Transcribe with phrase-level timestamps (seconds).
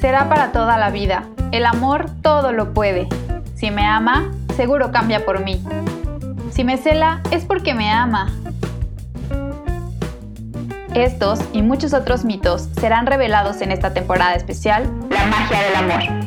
[0.00, 1.24] será para toda la vida.
[1.52, 3.08] El amor todo lo puede.
[3.54, 5.62] Si me ama, seguro cambia por mí.
[6.50, 8.32] Si me cela, es porque me ama.
[10.94, 16.26] Estos y muchos otros mitos serán revelados en esta temporada especial, La magia del amor.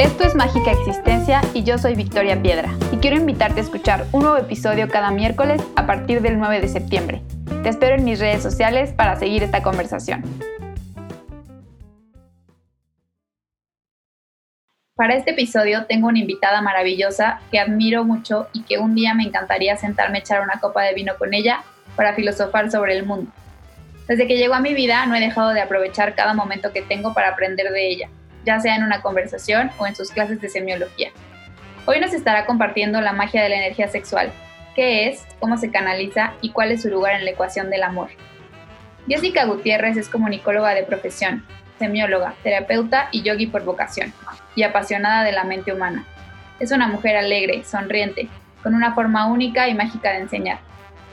[0.00, 4.22] Esto es Mágica Existencia y yo soy Victoria Piedra y quiero invitarte a escuchar un
[4.22, 7.22] nuevo episodio cada miércoles a partir del 9 de septiembre.
[7.62, 10.24] Te espero en mis redes sociales para seguir esta conversación.
[15.00, 19.22] Para este episodio tengo una invitada maravillosa que admiro mucho y que un día me
[19.22, 21.62] encantaría sentarme a echar una copa de vino con ella
[21.96, 23.32] para filosofar sobre el mundo.
[24.06, 27.14] Desde que llegó a mi vida no he dejado de aprovechar cada momento que tengo
[27.14, 28.10] para aprender de ella,
[28.44, 31.12] ya sea en una conversación o en sus clases de semiología.
[31.86, 34.30] Hoy nos estará compartiendo la magia de la energía sexual,
[34.76, 38.10] qué es, cómo se canaliza y cuál es su lugar en la ecuación del amor.
[39.08, 41.46] Jessica Gutiérrez es comunicóloga de profesión,
[41.78, 44.12] semióloga, terapeuta y yogi por vocación,
[44.54, 46.04] y apasionada de la mente humana.
[46.58, 48.28] Es una mujer alegre, sonriente,
[48.62, 50.58] con una forma única y mágica de enseñar.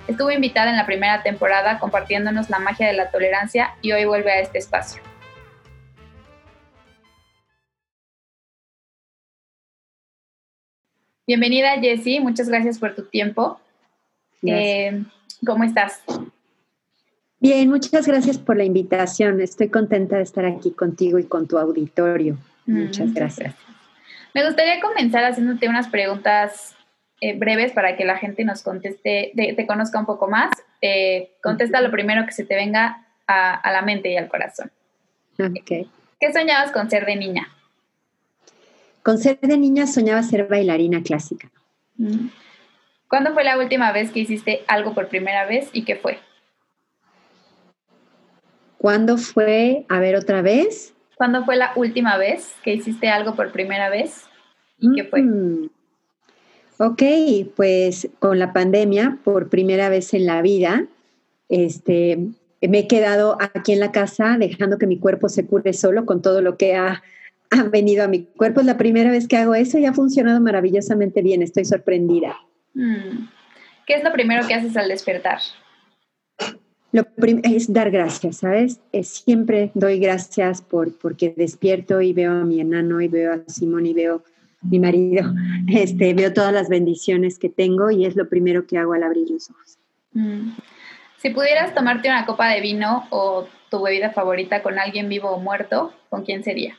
[0.07, 4.31] Estuvo invitada en la primera temporada compartiéndonos la magia de la tolerancia y hoy vuelve
[4.31, 5.01] a este espacio.
[11.27, 13.59] Bienvenida Jessie, muchas gracias por tu tiempo.
[14.43, 15.03] Eh,
[15.45, 16.01] ¿Cómo estás?
[17.39, 19.41] Bien, muchas gracias por la invitación.
[19.41, 22.37] Estoy contenta de estar aquí contigo y con tu auditorio.
[22.67, 23.55] Muchas gracias.
[24.33, 26.75] Me gustaría comenzar haciéndote unas preguntas
[27.21, 30.51] eh, breves para que la gente nos conteste, te, conozca un poco más.
[30.81, 34.71] Eh, contesta lo primero que se te venga a, la mente y al corazón.
[35.33, 35.89] Okay.
[36.19, 37.47] ¿Qué soñabas con ser de niña?
[39.01, 41.49] Con ser de niña soñaba ser bailarina clásica.
[43.07, 46.19] ¿Cuándo fue la última vez que hiciste algo por primera vez y qué fue?
[48.77, 49.85] ¿Cuándo fue?
[49.89, 50.93] A ver otra vez.
[51.17, 54.25] ¿Cuándo fue la última vez que hiciste algo por primera vez?
[54.79, 55.23] ¿Y qué fue?
[55.23, 55.69] Mm.
[56.79, 57.01] Ok,
[57.55, 60.85] pues con la pandemia, por primera vez en la vida,
[61.49, 62.19] este,
[62.61, 66.21] me he quedado aquí en la casa dejando que mi cuerpo se cure solo con
[66.21, 67.01] todo lo que ha,
[67.49, 68.59] ha venido a mi cuerpo.
[68.59, 71.41] Es la primera vez que hago eso y ha funcionado maravillosamente bien.
[71.41, 72.37] Estoy sorprendida.
[72.75, 73.27] Mm.
[73.87, 75.39] ¿Qué es lo primero que haces al despertar?
[76.91, 77.05] Lo
[77.43, 78.79] es dar gracias, ¿sabes?
[79.03, 83.85] siempre doy gracias por porque despierto y veo a mi enano y veo a Simón
[83.85, 84.23] y veo
[84.63, 85.33] a mi marido,
[85.67, 89.29] este, veo todas las bendiciones que tengo y es lo primero que hago al abrir
[89.29, 89.77] los ojos.
[90.13, 90.51] Mm.
[91.17, 95.39] Si pudieras tomarte una copa de vino o tu bebida favorita con alguien vivo o
[95.39, 96.77] muerto, ¿con quién sería?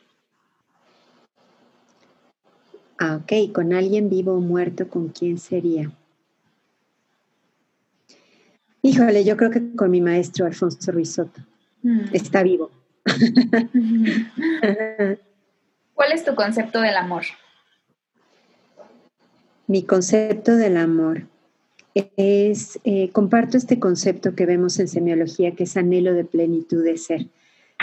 [2.99, 5.91] Ah, ok, con alguien vivo o muerto, ¿con quién sería?
[8.83, 11.41] Híjole, yo creo que con mi maestro Alfonso Risotto.
[11.83, 12.01] Mm.
[12.13, 12.71] Está vivo.
[15.95, 17.25] ¿Cuál es tu concepto del amor?
[19.67, 21.27] Mi concepto del amor
[22.17, 26.97] es, eh, comparto este concepto que vemos en semiología, que es anhelo de plenitud de
[26.97, 27.27] ser.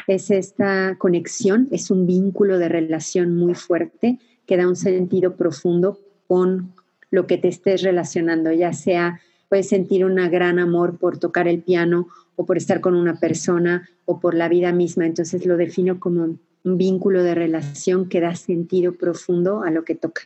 [0.07, 5.99] Es esta conexión, es un vínculo de relación muy fuerte que da un sentido profundo
[6.27, 6.73] con
[7.11, 11.61] lo que te estés relacionando, ya sea puedes sentir un gran amor por tocar el
[11.61, 15.05] piano o por estar con una persona o por la vida misma.
[15.05, 19.95] Entonces lo defino como un vínculo de relación que da sentido profundo a lo que
[19.95, 20.23] toca.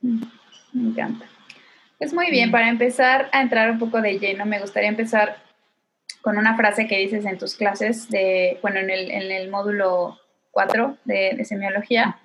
[0.00, 0.22] Mm,
[0.72, 1.26] me encanta.
[1.98, 5.36] Pues muy bien, para empezar a entrar un poco de lleno, me gustaría empezar
[6.22, 10.18] con una frase que dices en tus clases, de, bueno, en el, módulo
[10.50, 12.18] 4 de, semiología,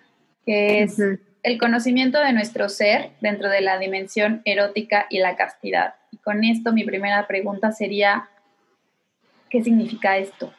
[0.46, 0.98] que es
[1.44, 5.96] el conocimiento de nuestro ser dentro de la dimensión erótica y la castidad.
[6.12, 8.30] Y con esto mi primera pregunta sería,
[9.50, 10.54] ¿qué significa esto?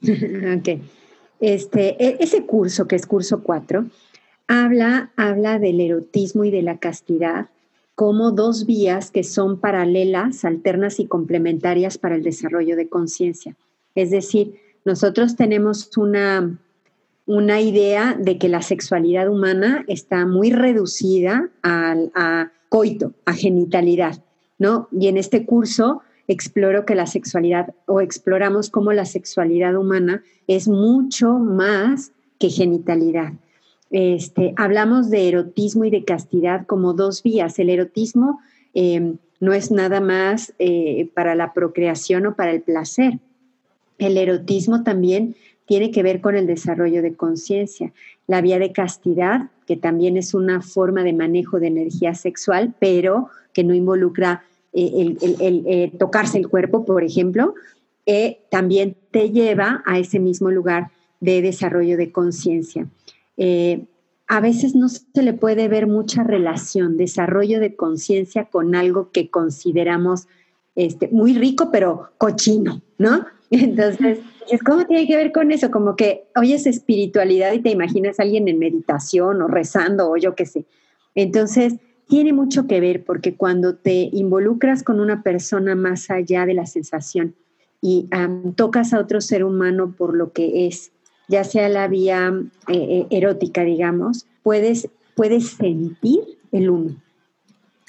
[0.02, 0.80] ok.
[1.40, 3.86] Este, e, ese curso, que es curso 4,
[4.48, 7.48] habla, habla del erotismo y de la castidad
[7.94, 13.54] como dos vías que son paralelas, alternas y complementarias para el desarrollo de conciencia.
[13.94, 16.58] Es decir, nosotros tenemos una
[17.26, 24.22] una idea de que la sexualidad humana está muy reducida a, coito, a genitalidad,
[24.58, 24.88] ¿no?
[24.92, 30.68] Y en este curso exploro que la sexualidad o exploramos cómo la sexualidad humana es
[30.68, 33.32] mucho más que genitalidad.
[33.90, 37.58] Este, hablamos de erotismo y de castidad como dos vías.
[37.58, 38.40] El erotismo
[38.74, 43.18] em, no es nada más eh, para la procreación o para el placer.
[43.98, 47.92] El erotismo también tiene que ver con el desarrollo de conciencia.
[48.26, 53.28] La vía de castidad, que también es una forma de manejo de energía sexual, pero
[53.52, 57.54] que no involucra eh, el, eh, tocarse el cuerpo, por ejemplo,
[58.06, 60.90] eh, también te lleva a ese mismo lugar
[61.20, 62.86] de desarrollo de conciencia.
[63.36, 63.86] Eh,
[64.26, 69.30] a veces no se le puede ver mucha relación, desarrollo de conciencia con algo que
[69.30, 70.26] consideramos
[70.76, 73.24] este, muy rico, pero cochino, ¿no?
[73.50, 74.18] Entonces,
[74.64, 75.70] ¿cómo tiene que ver con eso?
[75.70, 80.34] Como que oyes espiritualidad y te imaginas a alguien en meditación o rezando o yo
[80.34, 80.64] qué sé.
[81.14, 81.74] Entonces,
[82.08, 86.66] tiene mucho que ver porque cuando te involucras con una persona más allá de la
[86.66, 87.34] sensación
[87.80, 88.08] y
[88.56, 90.92] tocas a otro ser humano por lo que es,
[91.28, 92.32] ya sea la vía
[92.68, 96.20] eh, eh, erótica, digamos, puedes, puedes sentir
[96.52, 96.96] el uno.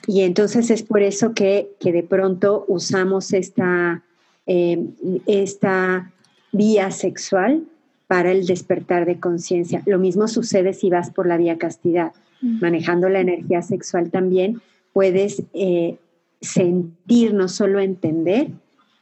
[0.07, 4.04] Y entonces es por eso que, de pronto usamos esta,
[4.46, 4.86] eh,
[5.25, 6.12] esta
[6.56, 7.66] vía sexual
[8.07, 9.81] para el despertar de conciencia.
[9.86, 12.13] Lo mismo sucede si vas por la vía castidad.
[12.42, 14.62] Manejando la energía sexual también
[14.94, 15.98] puedes eh,
[16.42, 18.50] sentir, no solo entender,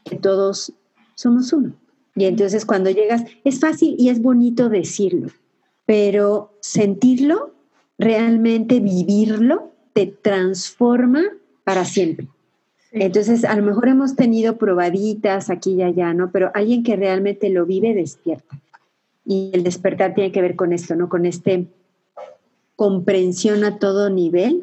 [0.06, 0.74] que todos
[1.16, 1.74] somos uno.
[2.16, 5.30] Y entonces cuando llegas, es fácil y es bonito decirlo,
[5.86, 7.54] pero sentirlo,
[7.98, 11.24] realmente vivirlo, te transforma
[11.64, 12.28] para siempre.
[12.94, 16.32] Entonces, a lo mejor hemos tenido probaditas aquí y allá, ¿no?
[16.32, 18.60] Pero alguien que realmente lo vive despierta.
[19.26, 21.10] Y el despertar tiene que ver con esto, ¿no?
[21.10, 21.66] Con este
[22.76, 24.62] comprensión a todo nivel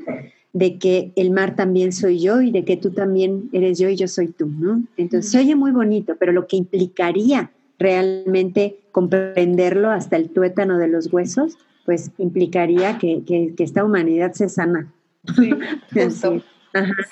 [0.53, 3.97] de que el mar también soy yo y de que tú también eres yo y
[3.97, 4.83] yo soy tú, ¿no?
[4.97, 10.89] Entonces, se oye muy bonito, pero lo que implicaría realmente comprenderlo hasta el tuétano de
[10.89, 14.93] los huesos, pues implicaría que, que esta humanidad se sana
[15.37, 15.51] Sí,
[15.93, 16.43] justo.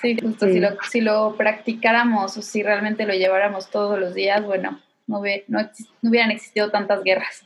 [0.01, 0.47] Sí, justo.
[0.47, 5.21] Si, lo, si lo practicáramos o si realmente lo lleváramos todos los días, bueno, no,
[5.47, 5.69] no,
[6.03, 7.45] hubieran existido tantas guerras.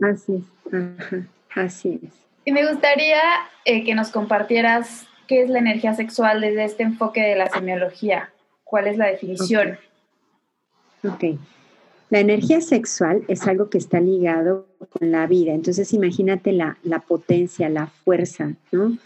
[0.00, 1.24] Así es.
[1.54, 2.10] Así es.
[2.44, 3.20] Y me gustaría
[3.64, 8.30] eh, que nos compartieras qué es la energía sexual desde este enfoque de la semiología.
[8.64, 9.78] ¿Cuál es la definición?
[11.04, 11.38] ok.
[12.10, 15.54] La energía sexual es algo que está ligado con la vida.
[15.54, 18.98] Entonces imagínate la, la potencia, la fuerza, ¿no?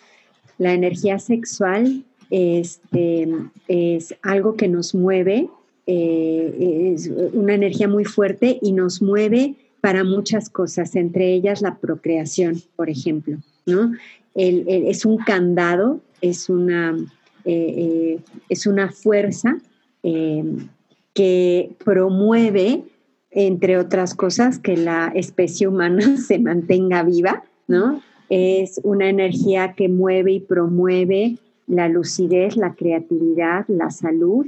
[0.59, 3.29] La energía sexual este,
[3.69, 5.49] es algo que nos mueve,
[5.87, 11.77] eh, es una energía muy fuerte y nos mueve para muchas cosas, entre ellas la
[11.77, 13.39] procreación, por ejemplo.
[13.67, 13.93] ¿no?
[14.35, 16.95] es un candado, es una,
[17.45, 18.19] eh, eh,
[18.49, 19.59] es una fuerza
[21.15, 22.85] que promueve,
[23.31, 28.03] entre otras cosas, que la especie humana se mantenga viva, ¿no?
[28.29, 34.47] es una energía que mueve y promueve la lucidez, la creatividad, la salud,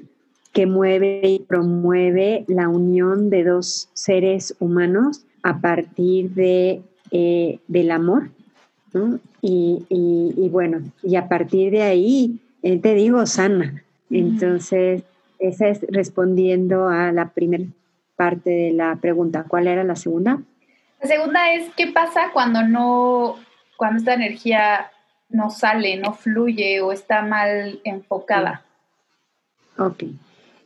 [0.52, 7.90] que mueve y promueve la unión de dos seres humanos a partir de, eh, del
[7.90, 8.30] amor.
[9.40, 13.84] Y, bueno, y a partir de ahí, eh, te digo, sana.
[14.10, 15.02] Entonces,
[15.38, 17.64] esa es respondiendo a la primera
[18.16, 19.44] parte de la pregunta.
[19.46, 20.42] ¿Cuál era la segunda?
[21.00, 23.36] La segunda es, ¿qué pasa cuando no
[23.76, 24.90] cuando esta energía
[25.28, 28.64] no sale, no fluye o está mal enfocada.
[29.78, 30.04] Ok.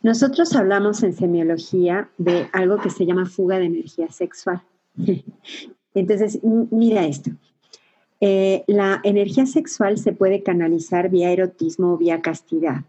[0.03, 4.62] Nosotros hablamos en semiología de algo que se llama fuga de energía sexual.
[5.94, 7.31] Entonces, mira esto.
[8.20, 12.82] Eh, la energía sexual se puede canalizar vía erotismo o vía castidad.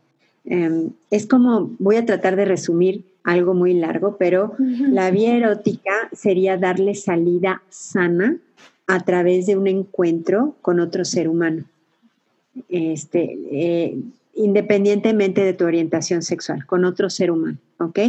[0.45, 6.09] Em, es como, voy a tratar de resumir algo muy largo, pero la vía erótica
[6.11, 8.37] sería darle salida sana
[8.87, 11.65] a través de un encuentro con otro ser humano,
[12.69, 13.97] este, eh,
[14.35, 17.99] independientemente de tu orientación sexual, con otro ser humano, ¿ok?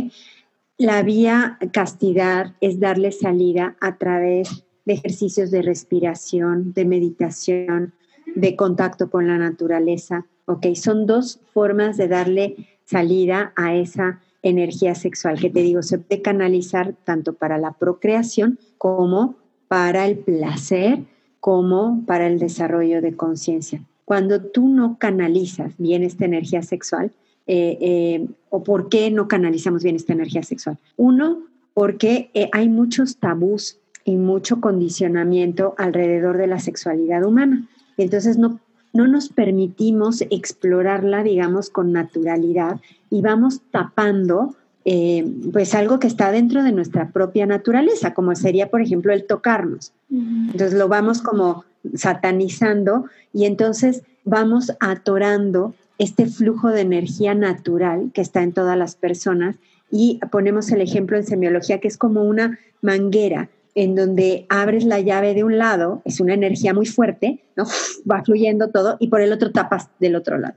[0.76, 7.92] La vía castidad es darle salida a través de ejercicios de respiración, de meditación,
[8.34, 10.74] de contacto con la naturaleza, ¿ok?
[10.74, 16.20] Son dos formas de darle salida a esa energía sexual que te digo, se puede
[16.20, 19.36] canalizar tanto para la procreación como
[19.74, 21.00] para el placer
[21.40, 23.82] como para el desarrollo de conciencia.
[24.04, 27.10] Cuando tú no canalizas bien esta energía sexual,
[27.48, 30.78] eh, eh, o por qué no canalizamos bien esta energía sexual.
[30.96, 31.42] Uno,
[31.74, 37.66] porque eh, hay muchos tabús y mucho condicionamiento alrededor de la sexualidad humana.
[37.96, 38.60] Entonces no,
[38.92, 44.54] no nos permitimos explorarla, digamos, con naturalidad y vamos tapando
[44.84, 49.26] eh, pues algo que está dentro de nuestra propia naturaleza, como sería, por ejemplo, el
[49.26, 49.92] tocarnos.
[50.10, 51.64] Entonces lo vamos como
[51.94, 58.94] satanizando y entonces vamos atorando este flujo de energía natural que está en todas las
[58.94, 59.56] personas
[59.90, 65.00] y ponemos el ejemplo en semiología que es como una manguera en donde abres la
[65.00, 67.64] llave de un lado, es una energía muy fuerte, ¿no?
[68.10, 70.54] va fluyendo todo y por el otro tapas del otro lado.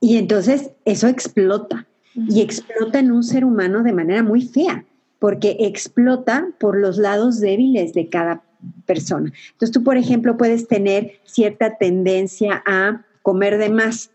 [0.00, 1.87] Y entonces eso explota
[2.28, 4.84] y explota en un ser humano de manera muy fea.
[5.20, 8.44] porque explota por los lados débiles de cada
[8.86, 9.32] persona.
[9.50, 14.10] Entonces tú, por ejemplo, puedes tener cierta tendencia a comer de más,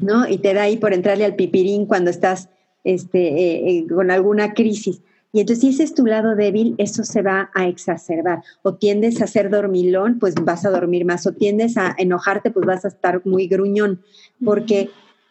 [0.00, 0.26] ¿no?
[0.26, 2.48] Y te da ahí por entrarle al pipirín cuando estás
[2.84, 5.02] este, eh, eh, con alguna crisis.
[5.32, 8.42] Y entonces, si ese es tu lado débil, eso se va a exacerbar.
[8.62, 11.26] O tiendes a ser dormilón, pues vas a dormir más.
[11.26, 14.00] O tiendes a enojarte, pues vas a estar muy gruñón.
[14.42, 14.88] Porque,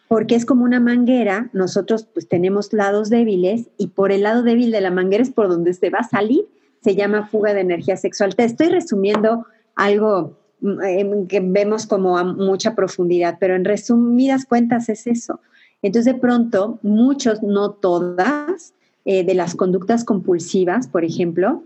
[0.08, 1.50] porque es como una manguera.
[1.52, 5.48] Nosotros, pues tenemos lados débiles y por el lado débil de la manguera es por
[5.48, 6.46] donde se va a salir.
[6.82, 8.34] Se llama fuga de energía sexual.
[8.34, 14.46] Te estoy resumiendo algo mm, em, que vemos como a mucha profundidad, pero en resumidas
[14.46, 15.40] cuentas es eso.
[15.82, 18.74] Entonces, de pronto, muchos, no todas,
[19.04, 21.62] eh, de las conductas compulsivas, por ejemplo,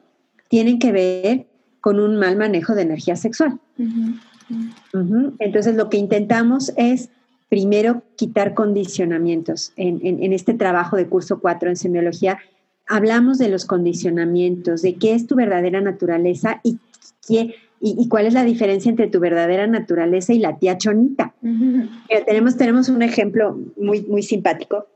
[0.48, 1.46] tienen que ver
[1.80, 3.58] con un mal manejo de energía sexual.
[5.38, 7.10] Entonces, lo que intentamos es
[7.52, 9.74] primero quitar condicionamientos.
[9.76, 12.38] En, este trabajo de curso 4 en semiología,
[12.88, 16.78] hablamos de los condicionamientos, de qué es tu verdadera naturaleza y,
[17.28, 21.34] y, cuál es la diferencia entre tu verdadera naturaleza y la tía chonita.
[22.24, 24.86] tenemos, tenemos un ejemplo muy, muy simpático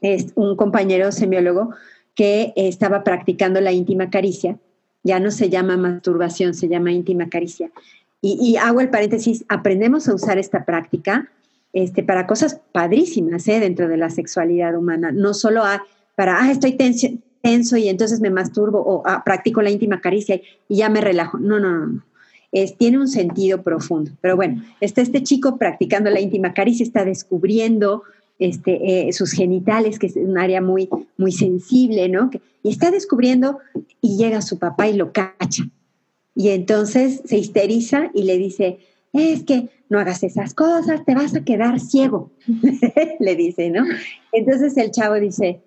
[0.00, 1.70] es un compañero semiólogo
[2.16, 4.58] que estaba practicando la íntima caricia.
[5.04, 7.70] Ya no se llama masturbación, se llama íntima caricia.
[8.20, 11.28] Y, hago el paréntesis, aprendemos a usar esta práctica
[11.72, 13.60] este, para cosas padrísimas ¿eh?
[13.60, 15.62] dentro de la sexualidad humana, no solo
[16.14, 20.76] para, ah, estoy tenso, y entonces me masturbo o ah, practico la íntima caricia y,
[20.76, 21.38] ya me relajo.
[21.38, 22.04] No, no, no, no.
[22.52, 24.10] Es, tiene un sentido profundo.
[24.20, 28.02] Pero bueno, está este chico practicando la íntima caricia, está descubriendo
[28.38, 32.30] este, eh, sus genitales, que es un área muy, muy sensible, ¿no?
[32.62, 33.58] Y está descubriendo
[34.00, 35.64] y llega su papá y lo cacha.
[36.34, 38.78] Y entonces se histeriza y le dice,
[39.12, 42.30] es que no hagas esas cosas, te vas a quedar ciego,
[43.20, 43.84] le dice, ¿no?
[44.32, 45.60] Entonces el chavo dice,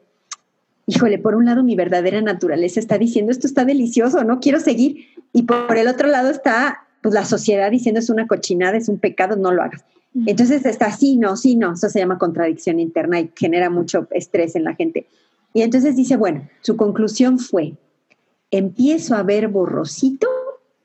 [0.88, 5.06] híjole, por un lado mi verdadera naturaleza está diciendo, esto está delicioso, no quiero seguir,
[5.32, 8.98] y por el otro lado está pues la sociedad diciendo es una cochinada, es un
[8.98, 9.86] pecado, no lo hagas.
[10.26, 14.56] Entonces está sí, no, sí, no, eso se llama contradicción interna y genera mucho estrés
[14.56, 15.06] en la gente.
[15.54, 17.74] Y entonces dice, bueno, su conclusión fue,
[18.50, 20.28] empiezo a ver borrosito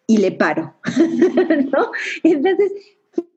[0.07, 0.75] y le paro,
[1.73, 1.91] ¿no?
[2.23, 2.73] Entonces,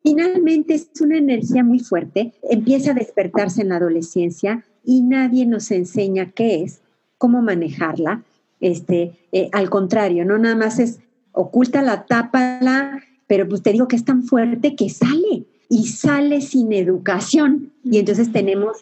[0.03, 5.71] finalmente es una energía muy fuerte, empieza a despertarse en la adolescencia y nadie nos
[5.71, 6.81] enseña qué es,
[7.17, 8.23] cómo manejarla.
[8.59, 10.99] Este, eh, al contrario, no nada más es
[11.31, 16.41] oculta la tápala, pero pues te digo que es tan fuerte que sale y sale
[16.41, 17.71] sin educación.
[17.83, 18.77] Y entonces tenemos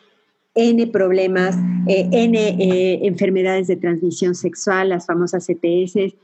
[0.54, 1.56] N problemas,
[1.88, 6.16] eh, N eh, enfermedades de transmisión sexual, las famosas ETS,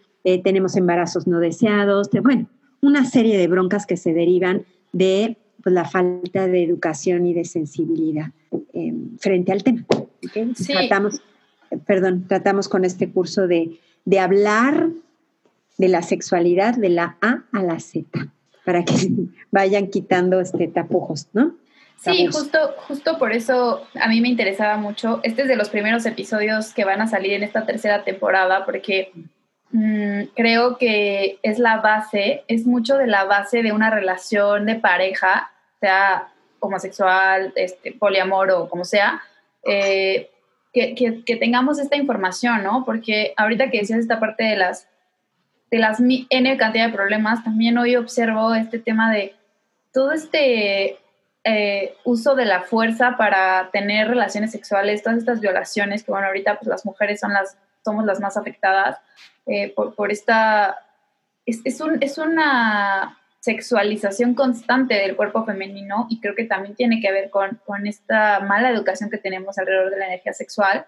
[0.43, 2.49] tenemos embarazos no deseados, bueno,
[2.81, 7.45] una serie de broncas que se derivan de pues, la falta de educación y de
[7.45, 8.31] sensibilidad
[9.19, 9.85] frente al tema.
[10.65, 11.21] Tratamos,
[11.85, 14.89] perdón, tratamos con este curso de, de hablar
[15.77, 18.07] de la sexualidad de la A a la Z
[18.65, 18.93] para que
[19.51, 21.55] vayan quitando este tapujos, ¿no?
[21.99, 25.19] Sí, justo, justo por eso a mí me interesaba mucho.
[25.23, 29.11] Este es de los primeros episodios que van a salir en esta tercera temporada, porque
[29.71, 34.75] mm, creo que es la base, es mucho de la base de una relación de
[34.75, 39.21] pareja, sea homosexual, este, poliamor o como sea,
[39.63, 40.29] eh,
[40.73, 42.85] que, que tengamos esta información, ¿no?
[42.85, 44.87] Porque ahorita que decías esta parte de las
[45.71, 49.35] de las N cantidad de problemas, también hoy observo este tema de
[49.93, 50.97] todo este
[51.43, 56.55] eh, uso de la fuerza para tener relaciones sexuales, todas estas violaciones, que bueno, ahorita
[56.55, 58.99] pues las mujeres son las, somos las más afectadas
[59.45, 60.77] eh, por, esta,
[61.45, 66.99] es, es, un, es una sexualización constante del cuerpo femenino y creo que también tiene
[66.99, 70.85] que ver con, con esta mala educación que tenemos alrededor de la energía sexual.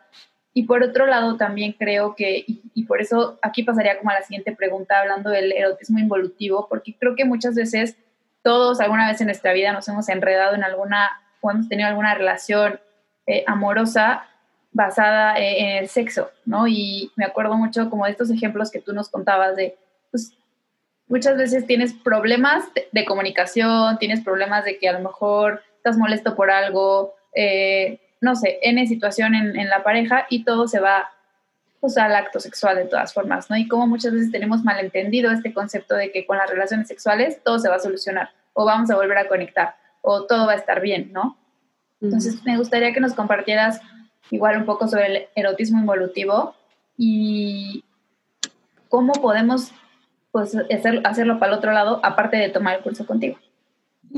[0.54, 4.24] Y por otro lado, también creo que, y, por eso aquí pasaría como a la
[4.24, 7.96] siguiente pregunta, hablando del erotismo involutivo, porque creo que muchas veces
[8.44, 12.14] todos alguna vez en nuestra vida nos hemos enredado en alguna, o hemos tenido alguna
[12.14, 12.82] relación
[13.26, 14.26] eh, amorosa
[14.72, 16.68] basada eh, en el sexo, ¿no?
[16.68, 19.78] Y me acuerdo mucho como de estos ejemplos que tú nos contabas de,
[20.12, 20.34] pues,
[21.08, 26.36] muchas veces tienes problemas de, comunicación, tienes problemas de que a lo mejor estás molesto
[26.36, 31.10] por algo, eh, no sé, N situación en, la pareja y todo se va
[31.80, 33.58] pues, al acto sexual de todas formas, ¿no?
[33.58, 37.58] Y como muchas veces tenemos malentendido este concepto de que con las relaciones sexuales todo
[37.58, 40.80] se va a solucionar o vamos a volver a conectar o todo va a estar
[40.80, 41.38] bien, ¿no?
[42.02, 43.82] Entonces me gustaría que nos compartieras
[44.32, 46.56] igual un poco sobre el erotismo involutivo
[46.98, 47.84] y
[48.90, 49.72] cómo podemos
[50.32, 50.56] pues,
[51.04, 53.38] hacerlo para el otro lado, aparte de tomar el curso contigo.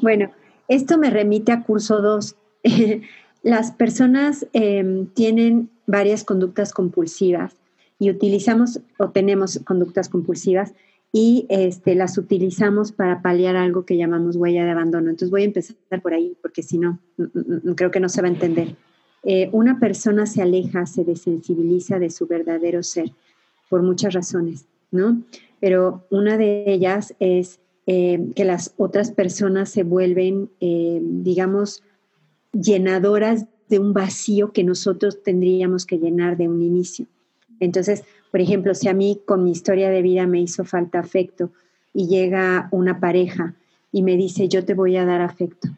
[0.00, 0.30] Bueno,
[0.68, 2.36] esto me remite a curso 2,
[3.42, 7.56] las personas em, tienen varias conductas compulsivas
[7.98, 10.74] y utilizamos o tenemos conductas compulsivas
[11.12, 15.10] y este, las utilizamos para paliar algo que llamamos huella de abandono.
[15.10, 17.00] Entonces voy a empezar por ahí porque si no,
[17.74, 18.76] creo que no se va a entender.
[19.24, 23.10] Eh, una persona se aleja, se desensibiliza de su verdadero ser
[23.68, 25.22] por muchas razones, ¿no?
[25.60, 31.82] Pero una de ellas es eh, que las otras personas se vuelven, eh, digamos,
[32.52, 37.06] llenadoras de un vacío que nosotros tendríamos que llenar de un inicio.
[37.60, 41.50] Entonces, por ejemplo, si a mí con mi historia de vida me hizo falta afecto
[41.92, 43.54] y llega una pareja
[43.90, 45.68] y me dice, yo te voy a dar afecto,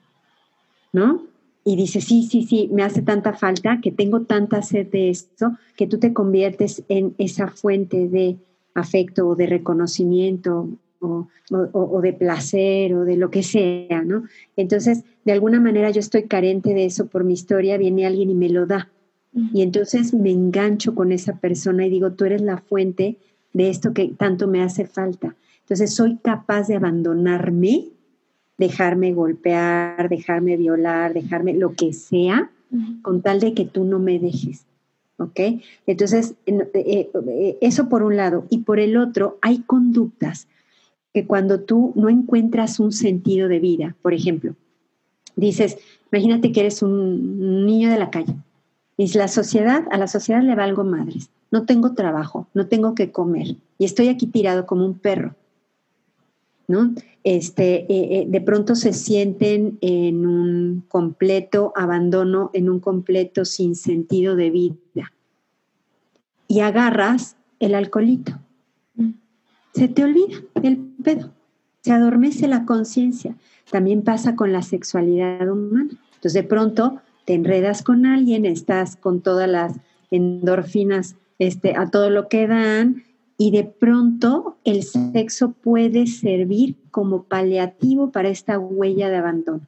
[0.92, 1.29] ¿no?
[1.70, 5.56] Y dice, sí, sí, sí, me hace tanta falta, que tengo tanta sed de esto,
[5.76, 8.38] que tú te conviertes en esa fuente de
[8.74, 14.24] afecto o de reconocimiento o, o, de placer o de lo que sea, ¿no?
[14.56, 18.34] Entonces, de alguna manera yo estoy carente de eso por mi historia, viene alguien y
[18.34, 18.90] me lo da.
[19.54, 23.16] Y entonces me engancho con esa persona y digo, tú eres la fuente
[23.52, 25.36] de esto que tanto me hace falta.
[25.60, 27.90] Entonces soy capaz de abandonarme,
[28.60, 32.50] dejarme golpear, dejarme violar, dejarme lo que sea,
[33.00, 34.66] con tal de que tú no me dejes.
[35.16, 35.40] ¿Ok?
[35.86, 38.46] Entonces, eh, eh, eso por un lado.
[38.50, 40.46] Y por el otro, hay conductas
[41.14, 44.54] que cuando tú no encuentras un sentido de vida, por ejemplo,
[45.36, 45.78] dices,
[46.12, 48.34] imagínate que eres un niño de la calle
[48.98, 51.30] y la sociedad, a la sociedad le valgo madres.
[51.50, 55.34] No tengo trabajo, no tengo que comer y estoy aquí tirado como un perro.
[57.22, 63.74] Este, eh, eh, de pronto se sienten en un completo abandono, en un completo sin
[63.74, 65.12] sentido de vida.
[66.48, 68.38] Y agarras el alcoholito.
[69.74, 71.30] Se te olvida el pedo.
[71.82, 73.36] Se adormece la conciencia.
[73.70, 75.90] También pasa con la sexualidad humana.
[76.14, 79.76] Entonces, de pronto te enredas con alguien, estás con todas las
[80.10, 83.04] endorfinas este, a todo lo que dan
[83.40, 89.62] y de pronto el sexo puede servir como paliativo para esta huella de abandono.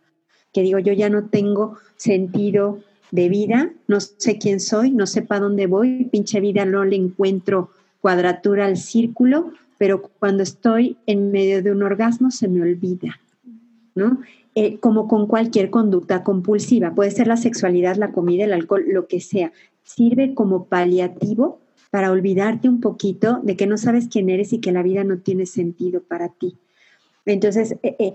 [0.53, 2.81] Que digo, yo ya no tengo sentido
[3.13, 6.97] de vida, no sé quién soy, no sé para dónde voy, pinche vida no le
[6.97, 7.71] encuentro
[8.03, 13.21] cuadratura al círculo, pero cuando estoy en medio de un orgasmo se me olvida,
[13.95, 14.21] ¿no?
[14.55, 16.95] Eh, como con cualquier conducta compulsiva.
[16.95, 19.51] Puede ser la sexualidad, la comida, el alcohol, lo que sea.
[19.83, 21.62] Sirve como paliativo
[21.93, 25.19] para olvidarte un poquito de que no sabes quién eres y que la vida no
[25.19, 26.57] tiene sentido para ti.
[27.27, 28.15] Entonces, eh, eh,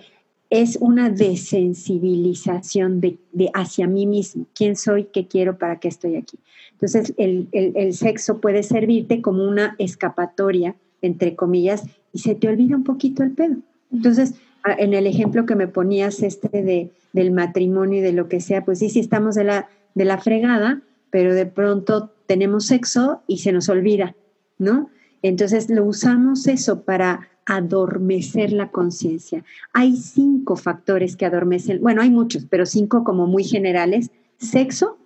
[0.50, 3.20] es una desensibilización de,
[3.54, 4.48] hacia mí mismo.
[4.56, 5.10] ¿Quién soy?
[5.14, 5.60] ¿Qué quiero?
[5.60, 6.40] ¿Para qué estoy aquí?
[6.72, 12.84] Entonces, el, sexo puede servirte como una escapatoria, entre comillas, y se te olvida un
[12.84, 13.58] poquito el pedo.
[13.92, 14.34] Entonces,
[14.80, 18.66] en el ejemplo que me ponías este de, del matrimonio y de lo que sea,
[18.66, 23.40] pues sí, sí estamos de la, de la fregada, pero de pronto tenemos sexo y
[23.40, 24.16] se nos olvida,
[24.58, 24.90] ¿no?
[25.22, 29.44] Entonces lo usamos eso para adormecer la conciencia.
[29.74, 34.98] Hay cinco factores que adormecen, bueno, hay muchos, pero cinco como muy generales, sexo,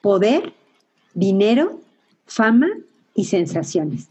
[0.00, 0.54] poder,
[1.14, 1.80] dinero,
[2.24, 2.68] fama
[3.14, 4.08] y sensaciones.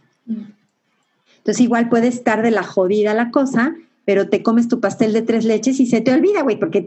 [1.38, 5.22] Entonces igual puede estar de la jodida la cosa, pero te comes tu pastel de
[5.22, 6.86] tres leches y se te olvida, güey, porque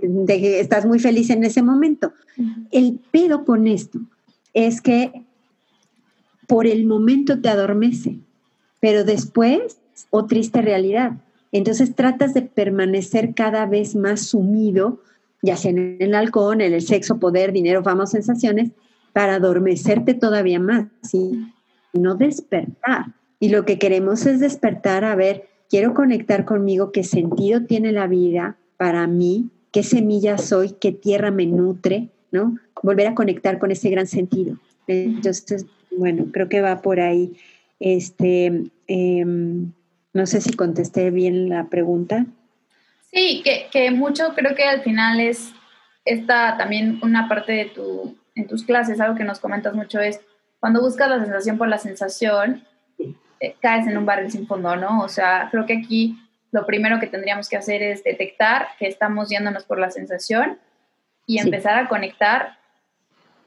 [0.61, 2.13] estás muy feliz en ese momento.
[2.71, 4.01] El pedo con esto
[4.55, 5.25] es que
[6.47, 8.19] por el momento te adormece,
[8.81, 9.79] pero después,
[10.11, 11.13] o triste realidad.
[11.53, 15.01] Entonces tratas de permanecer cada vez más sumido,
[15.43, 18.71] ya sea en el alcohol, en el sexo, poder, dinero, fama, sensaciones,
[19.13, 21.47] para adormecerte todavía más y
[21.93, 23.07] no despertar.
[23.39, 28.07] Y lo que queremos es despertar a ver quiero conectar conmigo, qué sentido tiene la
[28.07, 32.59] vida para mí, qué semilla soy, qué tierra me nutre, ¿no?
[32.83, 34.59] Volver a conectar con ese gran sentido.
[34.89, 35.67] Entonces,
[35.97, 37.33] bueno, creo que va por ahí.
[37.79, 39.73] Este, em,
[40.13, 42.27] no sé si contesté bien la pregunta.
[43.13, 45.53] Sí, que, que, mucho creo que al final es
[46.05, 50.21] esta también una parte de tu, en tus clases, algo que nos comentas mucho es
[50.59, 52.65] cuando buscas la sensación por la sensación,
[52.99, 55.03] eh, caes en un barril sin fondo, ¿no?
[55.03, 56.19] O sea, creo que aquí
[56.51, 60.59] lo primero que tendríamos que hacer es detectar que estamos yéndonos por la sensación
[61.27, 62.59] y empezar a conectar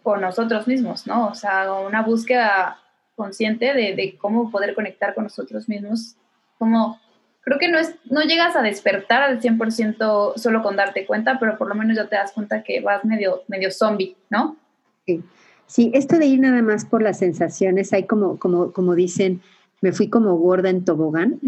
[0.04, 1.28] con nosotros mismos, ¿no?
[1.28, 2.80] O sea, una búsqueda
[3.16, 6.16] consciente de, cómo poder conectar con nosotros mismos.
[6.58, 7.00] Como,
[7.42, 11.58] creo que no, es, no llegas a despertar al 100% solo con darte cuenta, pero
[11.58, 14.56] por lo menos ya te das cuenta que vas medio, medio zombie, ¿no?
[15.06, 15.24] Sí.
[15.68, 19.42] Sí, esto de ir nada más por las sensaciones, hay como, como, como dicen,
[19.82, 21.40] me fui como gorda en tobogán.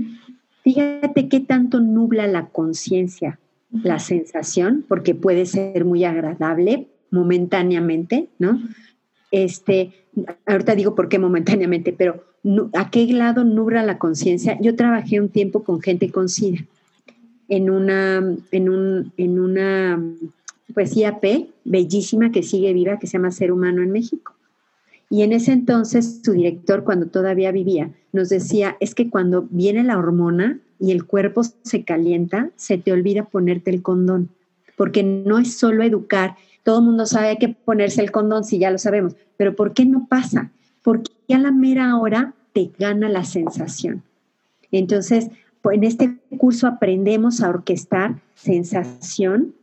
[0.64, 3.40] Fíjate qué tanto nubla la conciencia,
[3.72, 8.62] la sensación, porque puede ser muy agradable momentáneamente, ¿no?
[9.32, 9.92] Este,
[10.46, 12.24] ahorita digo por qué momentáneamente, pero
[12.74, 14.58] ¿a qué lado nubra la conciencia?
[14.62, 16.66] Yo trabajé un tiempo con gente con SIDA
[17.48, 20.04] en una, en un, en una
[20.74, 24.34] pues IAP bellísima que sigue viva, que se llama Ser Humano en México.
[25.10, 29.84] Y en ese entonces su director, cuando todavía vivía, nos decía, es que cuando viene
[29.84, 34.30] la hormona y el cuerpo se calienta, se te olvida ponerte el condón,
[34.78, 38.72] porque no es solo educar, todo el mundo sabe que ponerse el condón, si ya
[38.72, 40.52] lo sabemos, pero ¿por qué no pasa?
[40.82, 44.04] Porque a la mera hora te gana la sensación.
[44.72, 45.30] Entonces,
[45.62, 49.56] pues, en este curso aprendemos a orquestar sensación,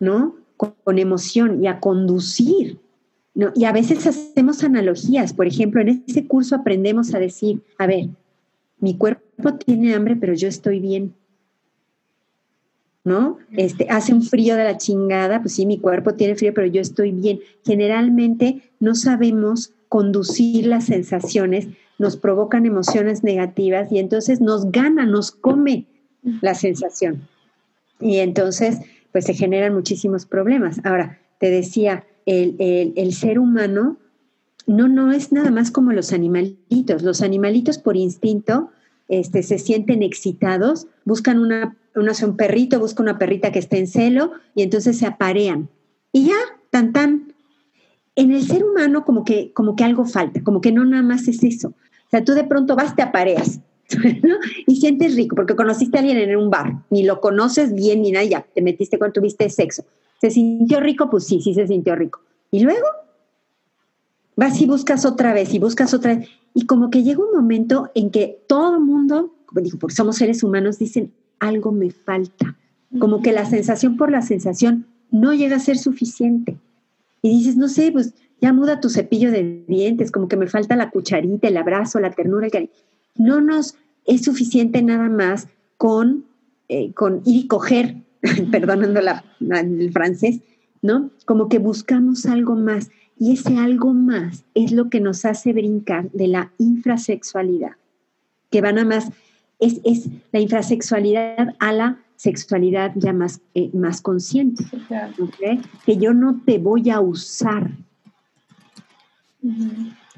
[0.00, 0.36] ¿no?
[0.56, 2.78] Con, emoción y a conducir.
[3.34, 3.52] ¿no?
[3.54, 5.32] Y a veces hacemos analogías.
[5.32, 8.10] Por ejemplo, en ese curso aprendemos a decir, a ver,
[8.82, 11.14] mi cuerpo tiene hambre, pero yo estoy bien.
[13.04, 13.38] ¿no?
[13.52, 16.80] Este, hace un frío de la chingada, pues sí, mi cuerpo tiene frío, pero yo
[16.80, 17.38] estoy bien.
[17.64, 21.68] Generalmente no sabemos conducir las sensaciones,
[21.98, 25.86] nos provocan emociones negativas y entonces nos gana, nos come
[26.40, 27.28] la sensación.
[28.00, 28.78] Y entonces,
[29.12, 30.80] pues se generan muchísimos problemas.
[30.84, 32.56] Ahora, te decía, el,
[32.96, 33.96] el ser humano
[34.66, 37.02] no, no es nada más como los animalitos.
[37.02, 38.70] Los animalitos por instinto
[39.08, 44.32] este, se sienten excitados, buscan una, un perrito, busca una perrita que esté en celo
[44.54, 45.68] y entonces se aparean.
[46.12, 46.36] Y ya,
[46.70, 47.34] tan tan.
[48.14, 51.28] En el ser humano como que, como que algo falta, como que no nada más
[51.28, 51.68] es eso.
[51.68, 53.60] O sea, tú de pronto vas, te apareas
[54.66, 58.12] y sientes rico porque conociste a alguien en un bar, ni lo conoces bien ni
[58.12, 59.84] nada, ya te metiste cuando tuviste sexo.
[60.20, 61.08] ¿Se sintió rico?
[61.10, 62.20] Pues sí, sí se sintió rico.
[62.50, 62.86] ¿Y luego?
[64.36, 66.28] Vas y buscas otra vez y buscas otra vez.
[66.54, 70.16] Y como que llega un momento en que todo el mundo, como digo, porque somos
[70.16, 72.56] seres humanos, dicen, algo me falta.
[72.98, 76.56] Como que la sensación por la sensación no llega a ser suficiente.
[77.22, 80.76] Y dices, no sé, pues ya muda tu cepillo de dientes, como que me falta
[80.76, 82.72] la cucharita, el abrazo, la ternura, el cariño.
[83.16, 86.24] No nos es suficiente nada más con,
[86.68, 87.96] eh, con ir y coger,
[88.50, 90.40] perdonando la, el francés,
[90.80, 91.10] ¿no?
[91.24, 92.90] Como que buscamos algo más.
[93.18, 97.72] Y ese algo más es lo que nos hace brincar de la infrasexualidad,
[98.50, 99.10] que van a más,
[99.60, 104.64] es, es la infrasexualidad a la sexualidad ya más, eh, más consciente,
[105.84, 107.72] que yo no te voy a usar.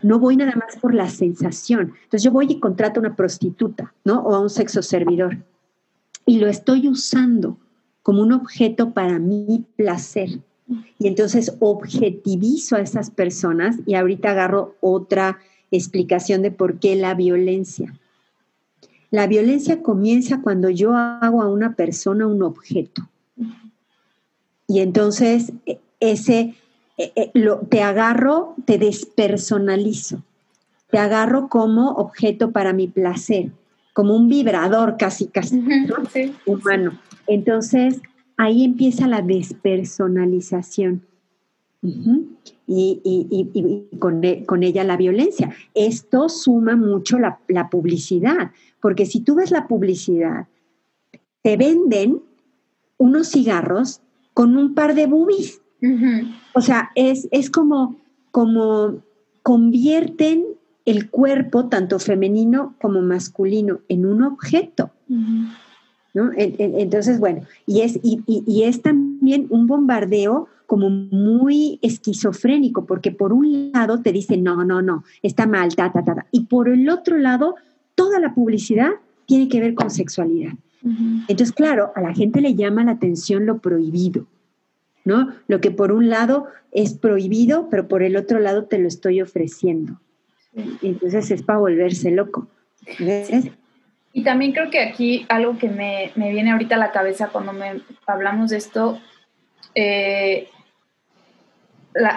[0.03, 1.95] No voy nada más por la sensación.
[2.05, 4.21] Entonces yo voy y contrato a una prostituta, ¿no?
[4.21, 5.39] O a un sexo servidor.
[6.27, 7.59] Y lo estoy usando
[8.03, 10.41] como un objeto para mi placer.
[10.99, 15.39] Y entonces objetivizo a esas personas y ahorita agarro otra
[15.71, 17.93] explicación de por qué la violencia.
[19.11, 23.09] La violencia comienza cuando yo hago a una persona un objeto.
[24.67, 26.55] Y entonces e, ese
[26.97, 30.23] e, e, lo, te agarro, te despersonalizo.
[30.91, 33.51] Te agarro como objeto para mi placer,
[33.93, 35.63] como un vibrador casi, casi
[36.47, 36.99] humano.
[37.27, 38.01] Entonces,
[38.37, 41.07] ahí empieza la despersonalización.
[42.67, 45.53] Y, con, ella la violencia.
[45.75, 50.47] Esto suma mucho la, publicidad, porque si tú ves la publicidad,
[51.43, 52.23] te venden
[52.97, 54.01] unos cigarros
[54.33, 55.61] con un par de boobies.
[56.55, 57.97] O sea, es, es como,
[58.31, 59.03] como
[59.43, 60.47] convierten
[60.87, 64.91] el cuerpo, tanto femenino como masculino, en un objeto.
[66.15, 73.73] Entonces, bueno, y es, y, es también un bombardeo como muy esquizofrénico, porque por un
[73.73, 77.19] lado te dicen, no, no, no, está mal, ta, ta, ta, y por el otro
[77.19, 77.57] lado,
[77.95, 78.91] toda la publicidad
[79.27, 80.53] tiene que ver con sexualidad.
[81.29, 84.27] Entonces, claro, a la gente le llama la atención lo prohibido,
[85.05, 85.31] ¿no?
[85.49, 89.23] Lo que por un lado es prohibido, pero por el otro lado te lo estoy
[89.23, 89.99] ofreciendo.
[90.83, 92.49] Entonces es para volverse loco.
[92.99, 93.51] ¿ves?
[94.17, 97.53] Y también creo que aquí algo que me, me viene ahorita a la cabeza cuando
[97.53, 99.01] me hablamos de esto,
[99.75, 100.49] eh,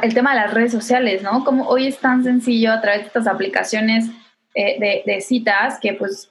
[0.03, 1.43] el tema de las redes sociales, ¿no?
[1.43, 4.11] Como hoy es tan sencillo a través de estas aplicaciones
[4.53, 6.29] eh, de, de, citas que pues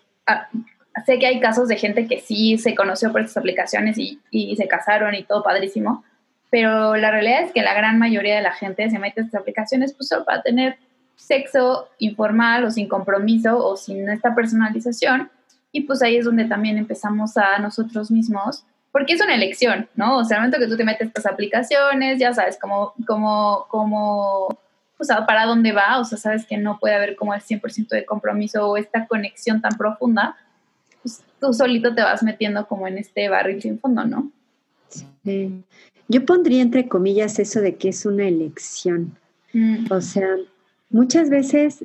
[1.05, 4.55] sé que hay casos de gente que sí se conoció por estas aplicaciones y, y,
[4.55, 6.05] se casaron y todo padrísimo,
[6.49, 9.41] pero la realidad es que la gran mayoría de la gente se mete a estas
[9.41, 10.79] aplicaciones pues solo para tener
[11.17, 15.31] sexo informal o sin compromiso o sin esta personalización
[15.77, 20.17] y pues ahí es donde también empezamos a nosotros mismos, porque es una elección, ¿no?
[20.17, 24.47] O sea, al momento que tú te metes estas aplicaciones, ya sabes cómo, cómo, cómo,
[24.97, 27.89] o sea, para dónde va, o sea, sabes que no puede haber como el 100%
[27.89, 30.39] de compromiso o esta conexión tan profunda,
[31.03, 34.31] pues tú solito te vas metiendo como en este barril sin fondo, ¿no?
[34.89, 35.63] Sí.
[36.09, 39.15] Yo pondría entre comillas eso de que es una elección.
[39.53, 39.93] Mm.
[39.93, 40.37] O sea,
[40.89, 41.85] muchas veces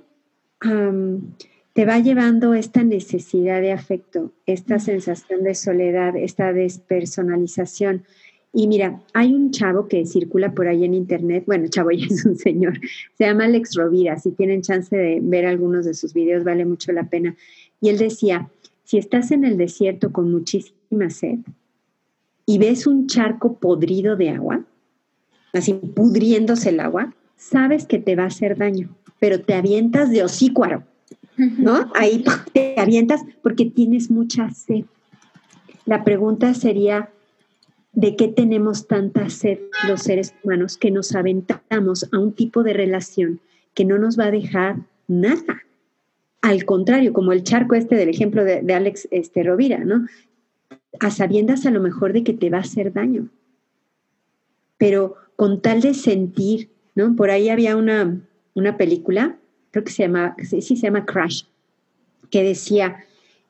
[1.74, 8.04] te va llevando esta necesidad de afecto, esta sensación de soledad, esta despersonalización.
[8.54, 12.26] Y mira, hay un chavo que circula por ahí en internet, bueno, chavo ya es
[12.26, 12.80] un señor,
[13.18, 16.92] se llama Alex Rovira, si tienen chance de ver algunos de sus videos, vale mucho
[16.92, 17.38] la pena.
[17.80, 18.50] Y él decía,
[18.84, 21.40] si estás en el desierto con muchísima sed
[22.46, 24.66] y ves un charco podrido de agua,
[25.54, 30.24] así pudriéndose el agua, sabes que te va a hacer daño, pero te avientas de
[30.24, 30.84] hocícuaro,
[31.38, 31.92] ¿no?
[31.96, 34.86] Ahí te avientas porque tienes mucha sed.
[35.86, 37.10] La pregunta sería,
[37.94, 42.74] ¿de qué tenemos tanta sed los seres humanos que nos aventamos a un tipo de
[42.74, 43.40] relación
[43.74, 45.64] que no nos va a dejar nada?
[46.42, 50.08] Al contrario, como el charco este del ejemplo de, Alex este, Rovira, ¿no?
[51.00, 53.30] A sabiendas a lo mejor de que te va a hacer daño.
[54.78, 57.16] Pero con tal de sentir, ¿no?
[57.16, 58.22] Por ahí había una,
[58.56, 59.38] una película,
[59.72, 61.44] creo que se llama, sí, se llama Crash,
[62.30, 62.98] que decía,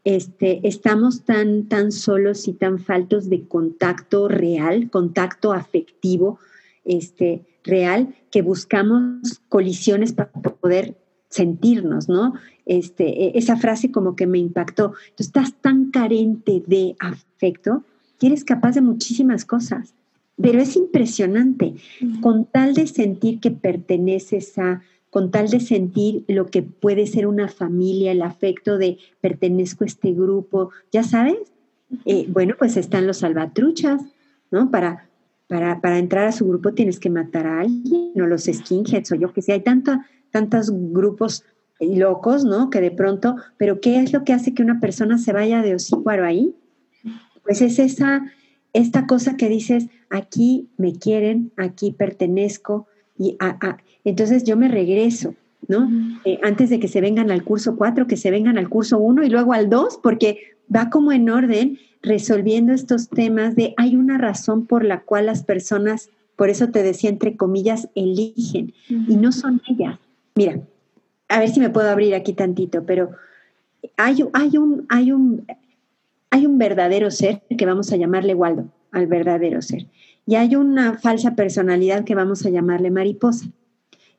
[0.04, 6.40] este, estamos tan, tan solos y tan faltos de contacto real, contacto afectivo,
[6.86, 10.96] este, real, que buscamos colisiones para poder
[11.30, 12.34] sentirnos, ¿no?
[12.66, 14.94] Este, e, esa frase como que me impactó.
[15.16, 17.84] Tú estás tan carente de afecto
[18.20, 19.94] que eres capaz de muchísimas cosas,
[20.40, 21.76] pero es impresionante.
[22.22, 24.82] Con tal de sentir que perteneces a,
[25.12, 29.88] con tal de sentir lo que puede ser una familia, el afecto de pertenezco a
[29.88, 31.38] este grupo, ya sabes,
[32.06, 34.02] eh, bueno, pues están los salvatruchas,
[34.50, 34.72] ¿no?
[34.72, 35.10] Para,
[35.48, 39.16] para, para, entrar a su grupo tienes que matar a alguien, o los skinheads, o
[39.16, 41.44] yo que sé, hay tanta tantos grupos
[41.80, 42.70] locos, ¿no?
[42.70, 45.76] Que de pronto, pero ¿qué es lo que hace que una persona se vaya de
[45.76, 46.56] hocícuaro ahí?
[47.44, 48.32] Pues es esa,
[48.74, 53.38] esta cosa que dices, aquí me quieren, aquí pertenezco, y
[54.04, 55.36] entonces yo me regreso,
[55.68, 55.90] ¿no?
[56.26, 59.24] Eh, antes de que se vengan al curso 4, que se vengan al curso 1
[59.24, 60.40] y luego al 2, porque
[60.74, 65.44] va como en orden resolviendo estos temas de hay una razón por la cual las
[65.44, 70.00] personas, por eso te decía entre comillas, eligen, y no son ellas,
[70.34, 70.62] Mira,
[71.28, 73.12] a ver si me puedo abrir aquí tantito, pero
[73.98, 75.46] hay, hay, un, hay, un,
[76.30, 79.88] hay un verdadero ser que vamos a llamarle Waldo, al verdadero ser.
[80.26, 83.48] Y hay una falsa personalidad que vamos a llamarle mariposa.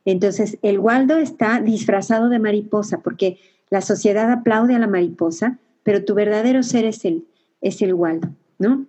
[0.05, 3.37] Entonces, el Waldo está disfrazado de mariposa porque
[3.69, 7.25] la sociedad aplaude a la mariposa, pero tu verdadero ser es el,
[7.61, 8.85] es el Waldo, ¿no?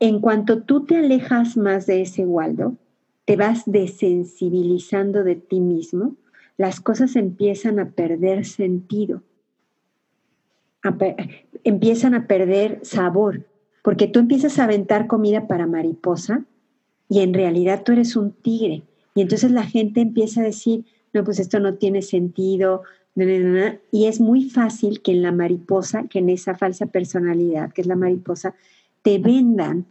[0.00, 2.76] En cuanto tú te alejas más de ese Waldo,
[3.24, 6.14] te vas desensibilizando de ti mismo,
[6.56, 9.22] las cosas empiezan a perder sentido,
[11.64, 13.44] empiezan a perder sabor,
[13.82, 16.44] porque tú empiezas a aventar comida para mariposa
[17.08, 18.82] y en realidad tú eres un tigre.
[19.18, 22.82] Y entonces la gente empieza a decir, no, pues esto no tiene sentido,
[23.90, 27.88] y es muy fácil que en la mariposa, que en esa falsa personalidad, que es
[27.88, 28.54] la mariposa,
[29.02, 29.86] te vendan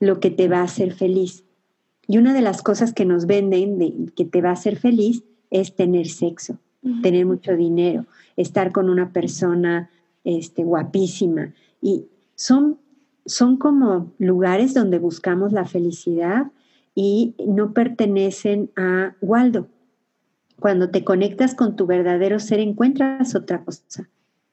[0.00, 1.44] lo que te va a hacer feliz.
[2.06, 5.22] Y una de las cosas que nos venden de, que te va a hacer feliz
[5.50, 6.60] es tener sexo,
[7.02, 8.06] tener mucho dinero,
[8.38, 9.90] estar con una persona
[10.24, 11.52] este, guapísima.
[11.82, 12.06] Y
[12.36, 12.78] son,
[13.26, 16.50] son como lugares donde buscamos la felicidad
[16.94, 19.68] y no pertenecen a Waldo.
[20.60, 24.08] Cuando te conectas con tu verdadero ser encuentras otra cosa.